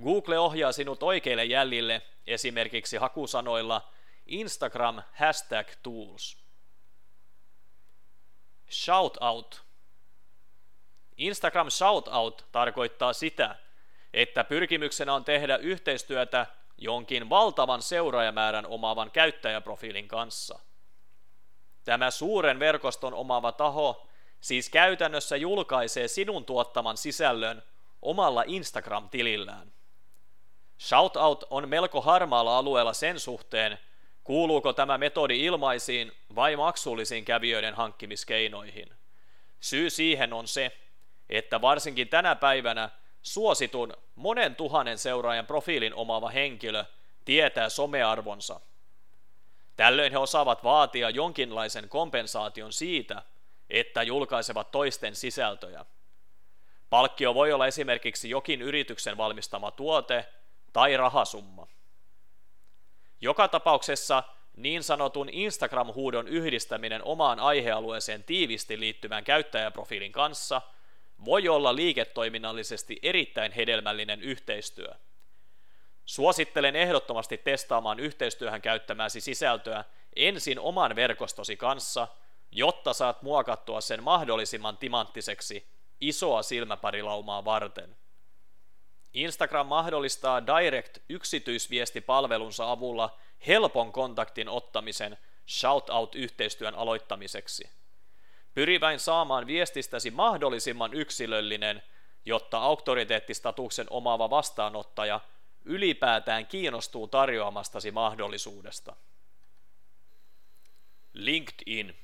[0.04, 3.93] Google ohjaa sinut oikeille jäljille esimerkiksi hakusanoilla
[4.25, 6.38] Instagram hashtag tools.
[8.71, 9.63] Shoutout
[11.17, 13.55] Instagram shoutout tarkoittaa sitä,
[14.13, 16.45] että pyrkimyksenä on tehdä yhteistyötä
[16.77, 20.59] jonkin valtavan seuraajamäärän omaavan käyttäjäprofiilin kanssa.
[21.83, 24.07] Tämä suuren verkoston omaava taho
[24.41, 27.63] siis käytännössä julkaisee sinun tuottaman sisällön
[28.01, 29.73] omalla Instagram-tilillään.
[30.79, 33.79] Shoutout on melko harmaalla alueella sen suhteen,
[34.23, 38.89] kuuluuko tämä metodi ilmaisiin vai maksullisiin kävijöiden hankkimiskeinoihin.
[39.59, 40.77] Syy siihen on se,
[41.29, 42.89] että varsinkin tänä päivänä
[43.21, 46.86] suositun monen tuhannen seuraajan profiilin omaava henkilö
[47.25, 48.59] tietää somearvonsa.
[49.75, 53.21] Tällöin he osaavat vaatia jonkinlaisen kompensaation siitä,
[53.69, 55.86] että julkaisevat toisten sisältöjä.
[56.89, 60.25] Palkkio voi olla esimerkiksi jokin yrityksen valmistama tuote
[60.73, 61.67] tai rahasumma.
[63.23, 64.23] Joka tapauksessa
[64.57, 70.61] niin sanotun Instagram-huudon yhdistäminen omaan aihealueeseen tiivisti liittyvän käyttäjäprofiilin kanssa–
[71.26, 74.93] voi olla liiketoiminnallisesti erittäin hedelmällinen yhteistyö.
[76.05, 82.07] Suosittelen ehdottomasti testaamaan yhteistyöhön käyttämäsi sisältöä ensin oman verkostosi kanssa,
[82.51, 85.67] jotta saat muokattua sen mahdollisimman timanttiseksi
[86.01, 87.95] isoa silmäparilaumaa varten.
[89.14, 97.70] Instagram mahdollistaa Direct yksityisviestipalvelunsa avulla helpon kontaktin ottamisen shoutout-yhteistyön aloittamiseksi.
[98.53, 101.84] Pyri vain saamaan viestistäsi mahdollisimman yksilöllinen,
[102.26, 105.20] jotta auktoriteettistatuksen omaava vastaanottaja
[105.66, 108.95] ylipäätään kiinnostuu tarjoamastasi mahdollisuudesta.
[111.14, 111.95] LinkedIn.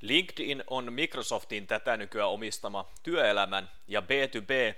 [0.00, 4.74] LinkedIn on Microsoftin tätä nykyään omistama työelämän ja B2B,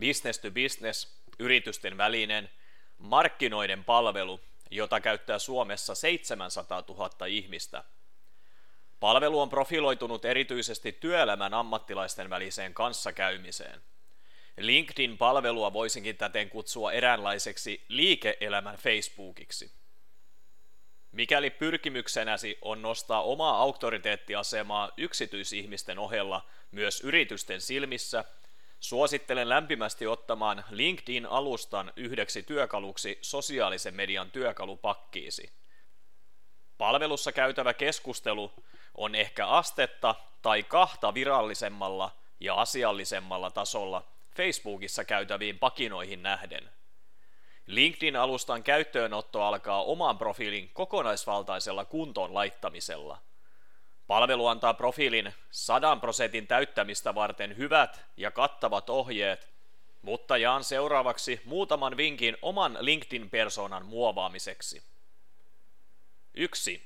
[0.00, 2.50] business to business, yritysten välinen,
[2.98, 4.40] markkinoiden palvelu,
[4.70, 7.84] jota käyttää Suomessa 700 000 ihmistä.
[9.00, 13.80] Palvelu on profiloitunut erityisesti työelämän ammattilaisten väliseen kanssakäymiseen.
[14.58, 19.70] LinkedIn-palvelua voisinkin täten kutsua eräänlaiseksi liike-elämän Facebookiksi.
[21.12, 28.24] Mikäli pyrkimyksenäsi on nostaa omaa auktoriteettiasemaa yksityisihmisten ohella myös yritysten silmissä,
[28.80, 35.52] suosittelen lämpimästi ottamaan LinkedIn-alustan yhdeksi työkaluksi sosiaalisen median työkalupakkiisi.
[36.78, 38.52] Palvelussa käytävä keskustelu
[38.94, 42.10] on ehkä astetta tai kahta virallisemmalla
[42.40, 44.04] ja asiallisemmalla tasolla
[44.36, 46.70] Facebookissa käytäviin pakinoihin nähden.
[47.66, 53.18] LinkedIn-alustan käyttöönotto alkaa oman profiilin kokonaisvaltaisella kuntoon laittamisella.
[54.08, 59.48] Palvelu antaa profiilin 100 prosentin täyttämistä varten hyvät ja kattavat ohjeet,
[60.02, 64.82] mutta jaan seuraavaksi muutaman vinkin oman LinkedIn-persoonan muovaamiseksi.
[66.34, 66.82] 1.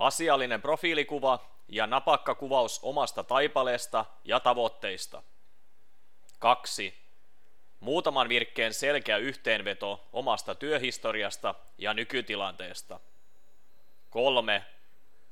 [0.00, 1.38] Asiallinen profiilikuva
[1.68, 5.22] ja napakka kuvaus omasta taipaleesta ja tavoitteista.
[6.38, 7.06] 2
[7.80, 13.00] Muutaman virkkeen selkeä yhteenveto omasta työhistoriasta ja nykytilanteesta.
[14.10, 14.64] 3.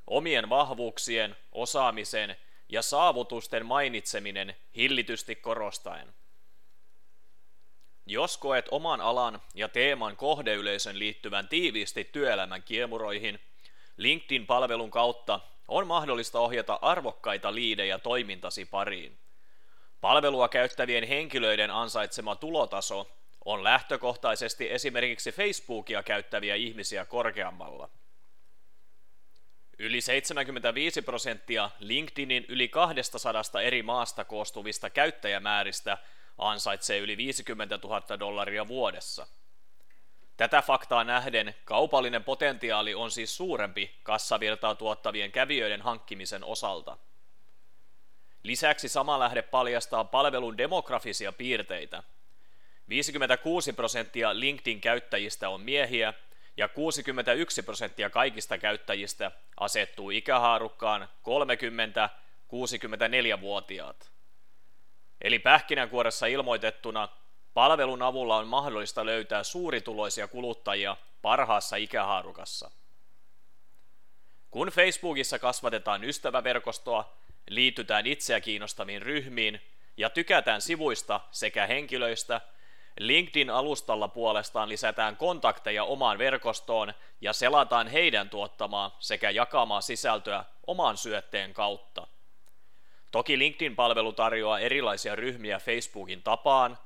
[0.07, 2.37] Omien vahvuuksien, osaamisen
[2.69, 6.15] ja saavutusten mainitseminen hillitysti korostaen.
[8.07, 13.41] Jos koet oman alan ja teeman kohdeyleisön liittyvän tiiviisti työelämän kiemuroihin,
[13.97, 19.19] LinkedIn-palvelun kautta on mahdollista ohjata arvokkaita liidejä toimintasi pariin.
[20.01, 23.11] Palvelua käyttävien henkilöiden ansaitsema tulotaso
[23.45, 27.89] on lähtökohtaisesti esimerkiksi Facebookia käyttäviä ihmisiä korkeammalla.
[29.79, 35.99] Yli 75 prosenttia LinkedInin yli 200 eri maasta koostuvista käyttäjämääristä
[36.39, 39.27] ansaitsee yli 50 000 dollaria vuodessa.
[40.37, 46.97] Tätä faktaa nähden kaupallinen potentiaali on siis suurempi kassavirtaa tuottavien kävijöiden hankkimisen osalta.
[48.43, 52.03] Lisäksi sama lähde paljastaa palvelun demografisia piirteitä.
[52.89, 56.15] 56 prosenttia LinkedIn-käyttäjistä on miehiä
[56.57, 59.31] ja 61 prosenttia kaikista käyttäjistä
[59.61, 64.11] asettuu ikähaarukkaan 30-64-vuotiaat.
[65.21, 67.09] Eli pähkinänkuoressa ilmoitettuna
[67.55, 72.71] palvelun avulla on mahdollista löytää suurituloisia kuluttajia parhaassa ikähaarukassa.
[74.51, 77.17] Kun Facebookissa kasvatetaan ystäväverkostoa,
[77.49, 79.61] liitytään itseä kiinnostaviin ryhmiin
[79.97, 82.41] ja tykätään sivuista sekä henkilöistä,
[82.99, 91.55] LinkedIn-alustalla puolestaan lisätään kontakteja omaan verkostoon ja selataan heidän tuottamaa sekä jakamaa sisältöä oman syötteen
[91.55, 92.07] kautta.
[93.11, 96.79] Toki LinkedIn-palvelu tarjoaa erilaisia ryhmiä Facebookin tapaan,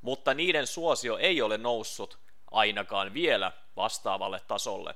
[0.00, 2.18] mutta niiden suosio ei ole noussut
[2.50, 4.94] ainakaan vielä vastaavalle tasolle.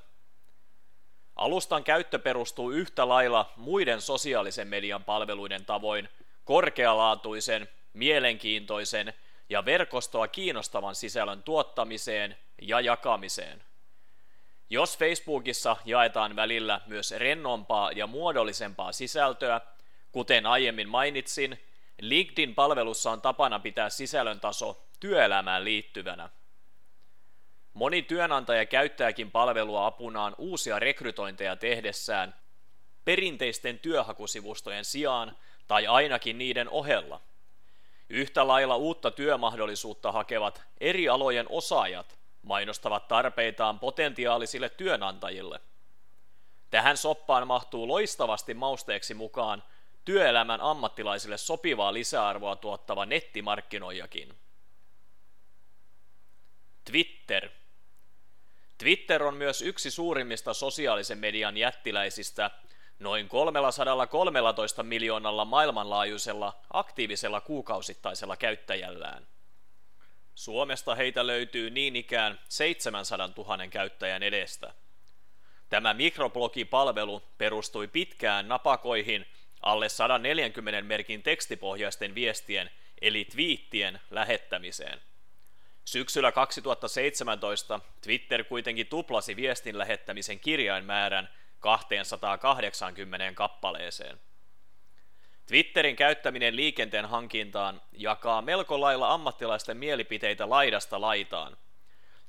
[1.36, 6.08] Alustan käyttö perustuu yhtä lailla muiden sosiaalisen median palveluiden tavoin
[6.44, 9.14] korkealaatuisen, mielenkiintoisen
[9.50, 13.62] ja verkostoa kiinnostavan sisällön tuottamiseen ja jakamiseen.
[14.70, 19.60] Jos Facebookissa jaetaan välillä myös rennompaa ja muodollisempaa sisältöä,
[20.12, 21.60] kuten aiemmin mainitsin,
[22.00, 26.28] LinkedIn-palvelussa on tapana pitää sisällön taso työelämään liittyvänä.
[27.74, 32.34] Moni työnantaja käyttääkin palvelua apunaan uusia rekrytointeja tehdessään
[33.04, 35.36] perinteisten työhakusivustojen sijaan
[35.66, 37.20] tai ainakin niiden ohella.
[38.10, 45.60] Yhtä lailla uutta työmahdollisuutta hakevat eri alojen osaajat mainostavat tarpeitaan potentiaalisille työnantajille.
[46.70, 49.62] Tähän soppaan mahtuu loistavasti mausteeksi mukaan
[50.04, 54.34] työelämän ammattilaisille sopivaa lisäarvoa tuottava nettimarkkinoijakin.
[56.84, 57.48] Twitter–
[58.80, 62.50] Twitter on myös yksi suurimmista sosiaalisen median jättiläisistä,
[63.00, 69.26] noin 313 miljoonalla maailmanlaajuisella aktiivisella kuukausittaisella käyttäjällään.
[70.34, 74.74] Suomesta heitä löytyy niin ikään 700 000 käyttäjän edestä.
[75.68, 79.26] Tämä mikroblogipalvelu perustui pitkään napakoihin
[79.60, 82.70] alle 140 merkin tekstipohjaisten viestien
[83.00, 85.00] eli twiittien lähettämiseen.
[85.84, 91.28] Syksyllä 2017 Twitter kuitenkin tuplasi viestin lähettämisen kirjainmäärän
[91.60, 94.20] 280 kappaleeseen.
[95.46, 101.56] Twitterin käyttäminen liikenteen hankintaan jakaa melko lailla ammattilaisten mielipiteitä laidasta laitaan.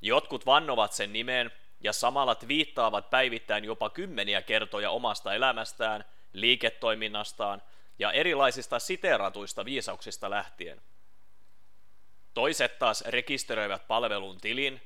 [0.02, 7.62] Jotkut vannovat sen nimeen ja samalla twiittaavat päivittäin jopa kymmeniä kertoja omasta elämästään liiketoiminnastaan
[8.00, 10.82] ja erilaisista siteeratuista viisauksista lähtien.
[12.34, 14.82] Toiset taas rekisteröivät palvelun tilin,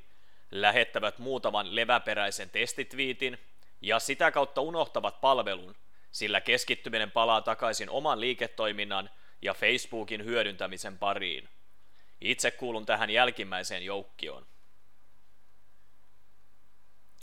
[0.52, 3.38] lähettävät muutaman leväperäisen testitviitin
[3.82, 5.76] ja sitä kautta unohtavat palvelun,
[6.12, 9.10] sillä keskittyminen palaa takaisin oman liiketoiminnan
[9.42, 11.50] ja Facebookin hyödyntämisen pariin.
[12.22, 14.46] Itse kuulun tähän jälkimmäiseen joukkioon.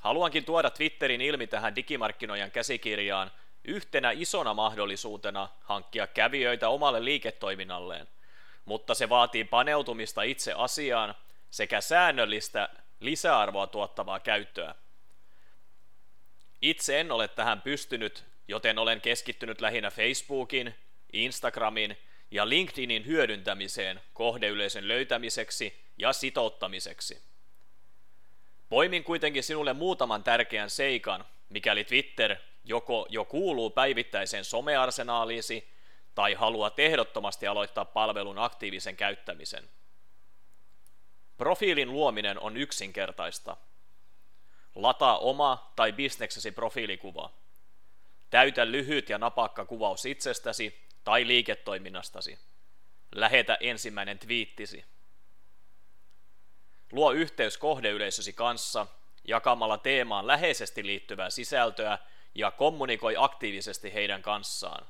[0.00, 3.30] Haluankin tuoda Twitterin ilmi tähän digimarkkinoijan käsikirjaan
[3.64, 8.08] yhtenä isona mahdollisuutena hankkia kävijöitä omalle liiketoiminnalleen,
[8.64, 11.14] mutta se vaatii paneutumista itse asiaan
[11.50, 12.68] sekä säännöllistä
[13.00, 14.74] lisäarvoa tuottavaa käyttöä.
[16.62, 20.74] Itse en ole tähän pystynyt, joten olen keskittynyt lähinnä Facebookin,
[21.12, 21.96] Instagramin
[22.30, 27.22] ja LinkedInin hyödyntämiseen kohdeyleisön löytämiseksi ja sitouttamiseksi.
[28.68, 35.68] Poimin kuitenkin sinulle muutaman tärkeän seikan, mikäli Twitter joko jo kuuluu päivittäiseen somearsenaaliisi
[36.14, 39.70] tai haluat ehdottomasti aloittaa palvelun aktiivisen käyttämisen.
[41.36, 43.56] Profiilin luominen on yksinkertaista.
[44.74, 47.30] Lataa oma tai bisneksesi profiilikuva.
[48.30, 52.38] Täytä lyhyt ja napakka kuvaus itsestäsi tai liiketoiminnastasi.
[53.14, 54.84] Lähetä ensimmäinen twiittisi.
[56.92, 58.86] Luo yhteys kohdeyleisösi kanssa
[59.24, 61.98] jakamalla teemaan läheisesti liittyvää sisältöä
[62.34, 64.86] ja kommunikoi aktiivisesti heidän kanssaan.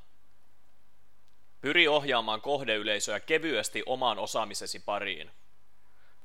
[1.61, 5.31] Pyri ohjaamaan kohdeyleisöä kevyesti omaan osaamisesi pariin.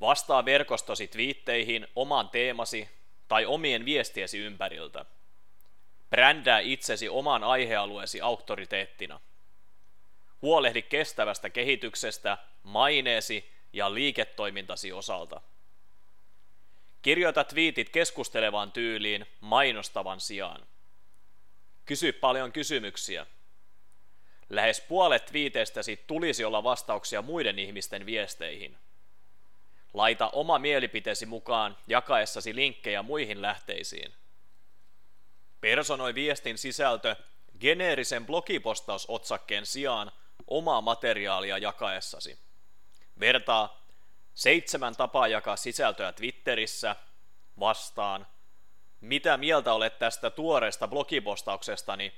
[0.01, 2.89] Vastaa verkostosi twiitteihin oman teemasi
[3.29, 5.05] tai omien viestiesi ympäriltä.
[6.11, 9.21] Brändää itsesi oman aihealueesi auktoriteettina.
[10.43, 15.41] Huolehdi kestävästä kehityksestä maineesi ja liiketoimintasi osalta.
[17.03, 20.67] Kirjoita twiitit keskustelevaan tyyliin mainostavan sijaan.
[21.85, 23.27] Kysy paljon kysymyksiä.
[24.51, 28.77] Lähes puolet twiiteistäsi tulisi olla vastauksia muiden ihmisten viesteihin.
[29.95, 34.15] Laita oma mielipiteesi mukaan jakaessasi linkkejä muihin lähteisiin.
[35.61, 37.17] Personoi viestin sisältö
[37.61, 40.13] geneerisen blogipostausotsakkeen sijaan
[40.47, 42.39] omaa materiaalia jakaessasi.
[43.21, 43.87] Vertaa
[44.35, 46.97] seitsemän tapaa jakaa sisältöä Twitterissä
[47.61, 48.27] vastaan.
[49.01, 52.13] Mitä mieltä olet tästä tuoreesta blogipostauksestani?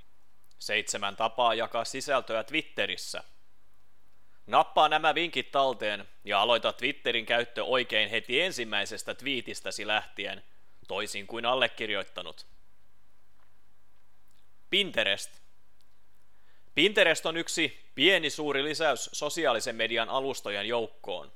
[0.58, 3.24] Seitsemän tapaa jakaa sisältöä Twitterissä.
[4.50, 10.44] Nappaa nämä vinkit talteen ja aloita Twitterin käyttö oikein heti ensimmäisestä twiitistäsi lähtien,
[10.88, 12.46] toisin kuin allekirjoittanut.
[14.70, 15.30] Pinterest.
[16.74, 21.32] Pinterest on yksi pieni suuri lisäys sosiaalisen median alustojen joukkoon.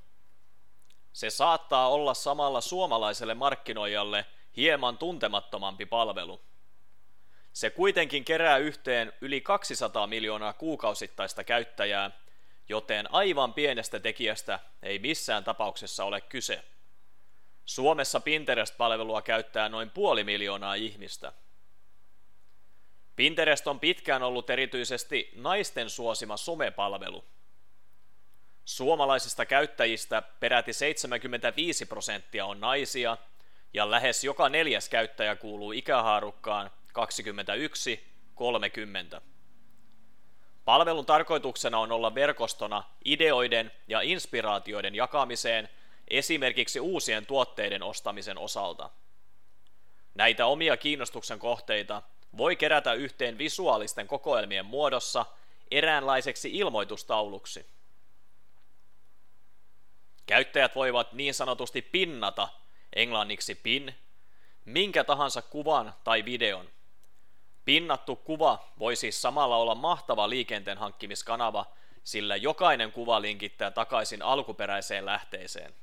[1.12, 6.41] Se saattaa olla samalla suomalaiselle markkinoijalle hieman tuntemattomampi palvelu.
[7.53, 12.24] Se kuitenkin kerää yhteen yli 200 miljoonaa kuukausittaista käyttäjää,
[12.69, 16.65] joten aivan pienestä tekijästä ei missään tapauksessa ole kyse.
[17.65, 21.33] Suomessa Pinterest-palvelua käyttää noin puoli miljoonaa ihmistä.
[23.17, 27.25] Pinterest on pitkään ollut erityisesti naisten suosima somepalvelu.
[28.65, 33.17] Suomalaisista käyttäjistä peräti 75 prosenttia on naisia
[33.75, 36.71] ja lähes joka neljäs käyttäjä kuuluu ikähaarukkaan
[39.19, 39.34] 21-30.
[40.65, 45.69] Palvelun tarkoituksena on olla verkostona ideoiden ja inspiraatioiden jakamiseen
[46.09, 48.91] esimerkiksi uusien tuotteiden ostamisen osalta.
[50.15, 52.03] Näitä omia kiinnostuksen kohteita
[52.37, 55.27] voi kerätä yhteen visuaalisten kokoelmien muodossa
[55.71, 57.67] eräänlaiseksi ilmoitustauluksi.
[60.27, 62.49] Käyttäjät voivat niin sanotusti pinnata,
[62.93, 63.95] englanniksi pin,
[64.65, 66.74] minkä tahansa kuvan tai videon.
[67.65, 71.67] Pinnattu kuva voi siis samalla olla mahtava liikenteen hankkimiskanava,
[72.05, 75.75] sillä jokainen kuva linkittää takaisin alkuperäiseen lähteeseen.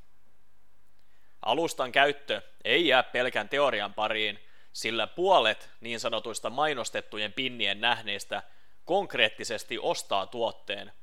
[1.45, 4.39] Alustan käyttö ei jää pelkän teorian pariin,
[4.73, 8.43] sillä puolet niin sanotuista mainostettujen pinnien nähneistä
[8.85, 10.93] konkreettisesti ostaa tuotteen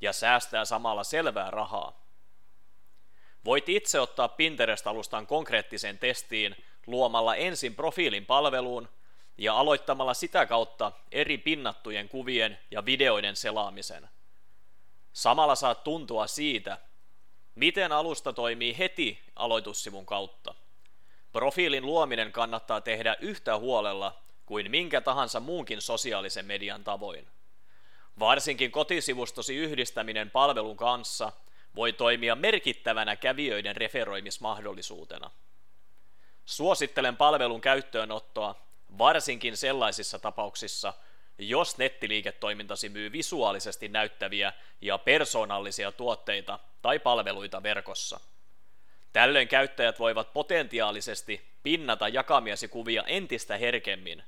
[0.00, 2.06] ja säästää samalla selvää rahaa.
[3.44, 6.56] Voit itse ottaa Pinterest-alustan konkreettiseen testiin
[6.86, 8.88] luomalla ensin profiilin palveluun
[9.38, 14.08] ja aloittamalla sitä kautta eri pinnattujen kuvien ja videoiden selaamisen.
[15.12, 16.78] Samalla saat tuntua siitä,
[17.54, 20.54] miten alusta toimii heti aloitussivun kautta.
[21.32, 27.26] Profiilin luominen kannattaa tehdä yhtä huolella kuin minkä tahansa muunkin sosiaalisen median tavoin.
[28.18, 31.32] Varsinkin kotisivustosi yhdistäminen palvelun kanssa–
[31.76, 35.30] voi toimia merkittävänä kävijöiden referoimismahdollisuutena.
[36.44, 38.65] Suosittelen palvelun käyttöönottoa
[38.98, 40.94] varsinkin sellaisissa tapauksissa,
[41.38, 48.20] jos nettiliiketoimintasi myy visuaalisesti näyttäviä ja persoonallisia tuotteita tai palveluita verkossa.
[49.12, 54.22] Tällöin käyttäjät voivat potentiaalisesti pinnata jakamiesi kuvia entistä herkemmin.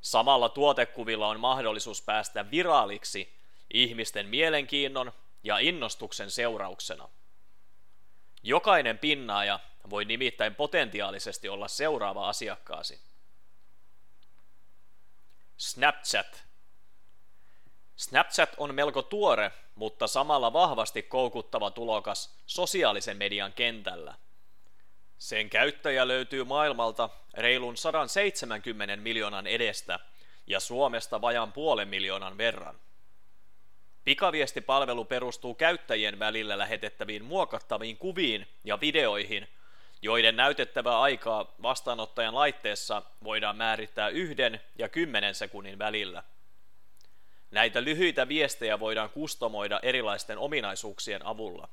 [0.00, 3.32] Samalla tuotekuvilla on mahdollisuus päästä viraaliksi
[3.74, 5.12] ihmisten mielenkiinnon
[5.44, 7.08] ja innostuksen seurauksena.
[8.42, 13.07] Jokainen pinnaaja voi nimittäin potentiaalisesti olla seuraava asiakkaasi.
[15.58, 16.44] Snapchat.
[17.96, 24.14] Snapchat on melko tuore, mutta samalla vahvasti koukuttava tulokas sosiaalisen median kentällä.
[25.18, 29.98] Sen käyttäjä löytyy maailmalta reilun 170 miljoonan edestä
[30.46, 32.80] ja Suomesta vajan puolen miljoonan verran.
[34.04, 39.48] Pikaviestipalvelu perustuu käyttäjien välillä lähetettäviin muokattaviin kuviin ja videoihin,
[40.02, 46.22] joiden näytettävää aikaa vastaanottajan laitteessa voidaan määrittää yhden ja kymmenen sekunnin välillä.
[47.50, 51.68] Näitä lyhyitä viestejä voidaan kustomoida erilaisten ominaisuuksien avulla.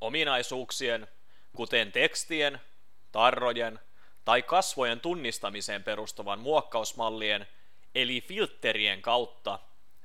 [0.00, 1.08] Ominaisuuksien,
[1.56, 2.60] kuten tekstien,
[3.12, 3.80] tarrojen
[4.24, 7.46] tai kasvojen tunnistamiseen perustuvan muokkausmallien
[7.94, 9.58] eli filterien kautta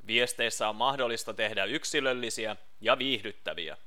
[0.08, 3.78] Viesteissä on mahdollista tehdä yksilöllisiä ja viihdyttäviä.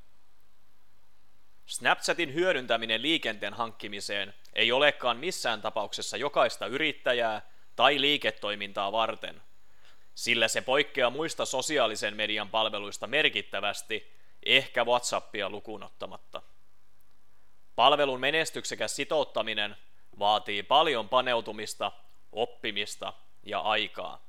[1.67, 9.43] Snapchatin hyödyntäminen liikenteen hankkimiseen ei olekaan missään tapauksessa jokaista yrittäjää tai liiketoimintaa varten,
[10.15, 14.13] sillä se poikkeaa muista sosiaalisen median palveluista merkittävästi,
[14.43, 16.43] ehkä WhatsAppia lukuun ottamatta.
[17.77, 19.77] Palvelun menestyksekäs sitouttaminen
[20.19, 21.93] vaatii paljon paneutumista,
[22.33, 23.13] oppimista
[23.43, 24.27] ja aikaa.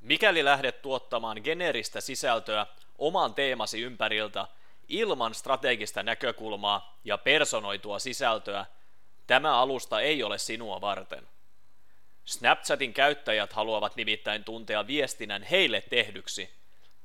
[0.00, 2.66] Mikäli lähdet tuottamaan geneeristä sisältöä
[2.98, 4.46] oman teemasi ympäriltä
[4.88, 8.66] ilman strategista näkökulmaa ja personoitua sisältöä,
[9.26, 11.28] tämä alusta ei ole sinua varten.
[12.24, 16.50] Snapchatin käyttäjät haluavat nimittäin tuntea viestinnän heille tehdyksi,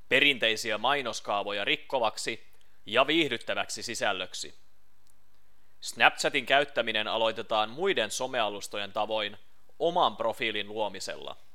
[0.09, 2.47] perinteisiä mainoskaavoja rikkovaksi
[2.85, 4.55] ja viihdyttäväksi sisällöksi.
[5.81, 9.37] Snapchatin käyttäminen aloitetaan muiden somealustojen tavoin
[9.79, 11.35] oman profiilin luomisella–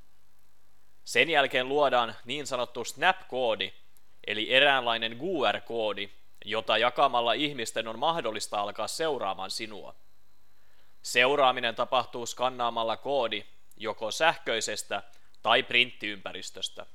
[1.05, 3.73] sen jälkeen luodaan niin sanottu snap-koodi,
[4.27, 6.11] eli eräänlainen QR-koodi,
[6.45, 9.95] jota jakamalla ihmisten on mahdollista alkaa seuraamaan sinua.
[11.03, 13.45] Seuraaminen tapahtuu skannaamalla koodi
[13.77, 15.03] joko sähköisestä
[15.43, 16.87] tai printtiympäristöstä.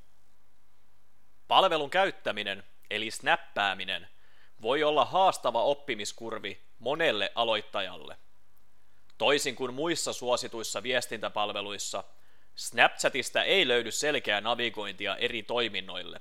[1.48, 4.08] Palvelun käyttäminen, eli snappääminen,
[4.62, 8.16] voi olla haastava oppimiskurvi monelle aloittajalle.
[9.18, 12.04] Toisin kuin muissa suosituissa viestintäpalveluissa–
[12.60, 16.20] Snapchatista ei löydy selkeää navigointia eri toiminnoille.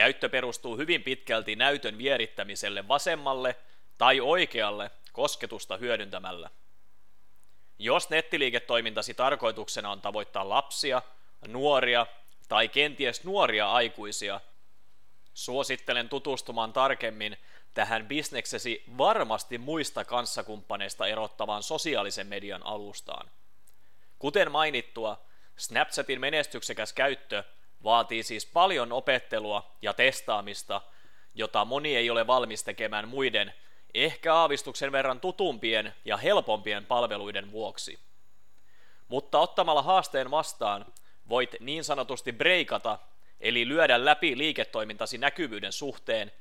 [0.00, 3.56] Käyttö perustuu hyvin pitkälti näytön vierittämiselle vasemmalle
[3.98, 6.50] tai oikealle kosketusta hyödyntämällä.
[7.78, 11.02] Jos nettiliiketoimintasi tarkoituksena on tavoittaa lapsia,
[11.48, 12.06] nuoria
[12.48, 14.40] tai kenties nuoria aikuisia,
[15.34, 17.36] suosittelen tutustumaan tarkemmin
[17.74, 23.30] tähän bisneksesi varmasti muista kanssakumppaneista erottavaan sosiaalisen median alustaan.
[24.18, 25.20] Kuten mainittua,
[25.56, 27.44] Snapchatin menestyksekäs käyttö
[27.84, 30.80] vaatii siis paljon opettelua ja testaamista,
[31.34, 33.54] jota moni ei ole valmis tekemään muiden,
[33.94, 37.98] ehkä aavistuksen verran tutumpien ja helpompien palveluiden vuoksi.
[39.08, 40.86] Mutta ottamalla haasteen vastaan
[41.28, 42.98] voit niin sanotusti breikata,
[43.40, 46.32] eli lyödä läpi liiketoimintasi näkyvyyden suhteen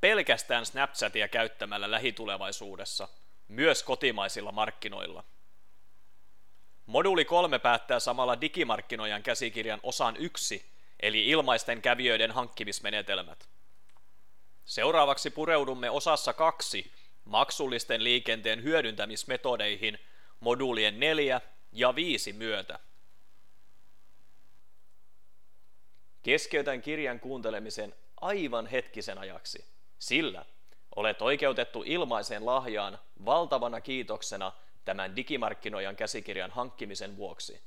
[0.00, 3.08] pelkästään Snapchatia käyttämällä lähitulevaisuudessa,
[3.48, 5.24] myös kotimaisilla markkinoilla.
[6.86, 10.66] Moduli 3 päättää samalla digimarkkinoijan käsikirjan osan 1,
[11.00, 13.48] eli ilmaisten kävijöiden hankkimismenetelmät.
[14.64, 16.92] Seuraavaksi pureudumme osassa 2
[17.24, 19.98] maksullisten liikenteen hyödyntämismetodeihin
[20.40, 21.40] moduulien 4
[21.72, 22.78] ja 5 myötä.
[26.22, 29.64] Keskeytän kirjan kuuntelemisen aivan hetkisen ajaksi,
[29.98, 30.44] sillä
[30.96, 34.52] olet oikeutettu ilmaiseen lahjaan valtavana kiitoksena–
[34.86, 37.62] tämän digimarkkinoijan käsikirjan hankkimisen vuoksi.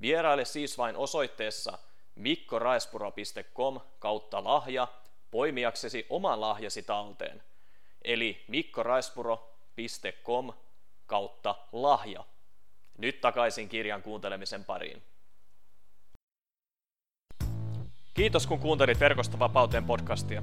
[0.00, 1.78] Vieraile siis vain osoitteessa
[2.14, 4.88] mikkoraespuro.com kautta lahja
[5.30, 7.42] poimiaksesi oman lahjasi talteen,
[8.02, 10.52] eli mikkoraespuro.com
[11.06, 12.24] kautta lahja.
[12.98, 15.02] Nyt takaisin kirjan kuuntelemisen pariin.
[18.14, 20.42] Kiitos kun kuuntelit Verkosta vapauteen podcastia.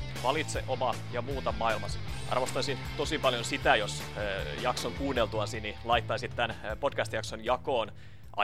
[0.23, 1.99] Valitse oma ja muuta maailmasi.
[2.29, 7.91] Arvostaisin tosi paljon sitä, jos äh, jakson kuunneltuasi niin laittaisit tämän podcast-jakson jakoon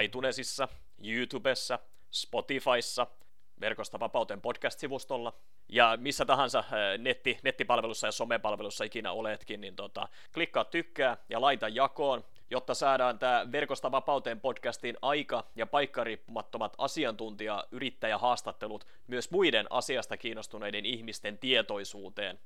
[0.01, 0.67] iTunesissa,
[1.03, 1.79] YouTubessa,
[2.11, 3.07] Spotifyssa,
[3.61, 5.33] Verkosta vapauteen podcast-sivustolla
[5.69, 6.63] ja missä tahansa
[6.97, 13.19] netti, nettipalvelussa ja somepalvelussa ikinä oletkin, niin tota, klikkaa tykkää ja laita jakoon, jotta saadaan
[13.19, 22.39] tämä Verkosta vapauteen podcastin aika- ja paikkariippumattomat asiantuntija-yrittäjähaastattelut myös muiden asiasta kiinnostuneiden ihmisten tietoisuuteen.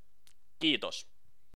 [0.59, 1.20] Kiitos!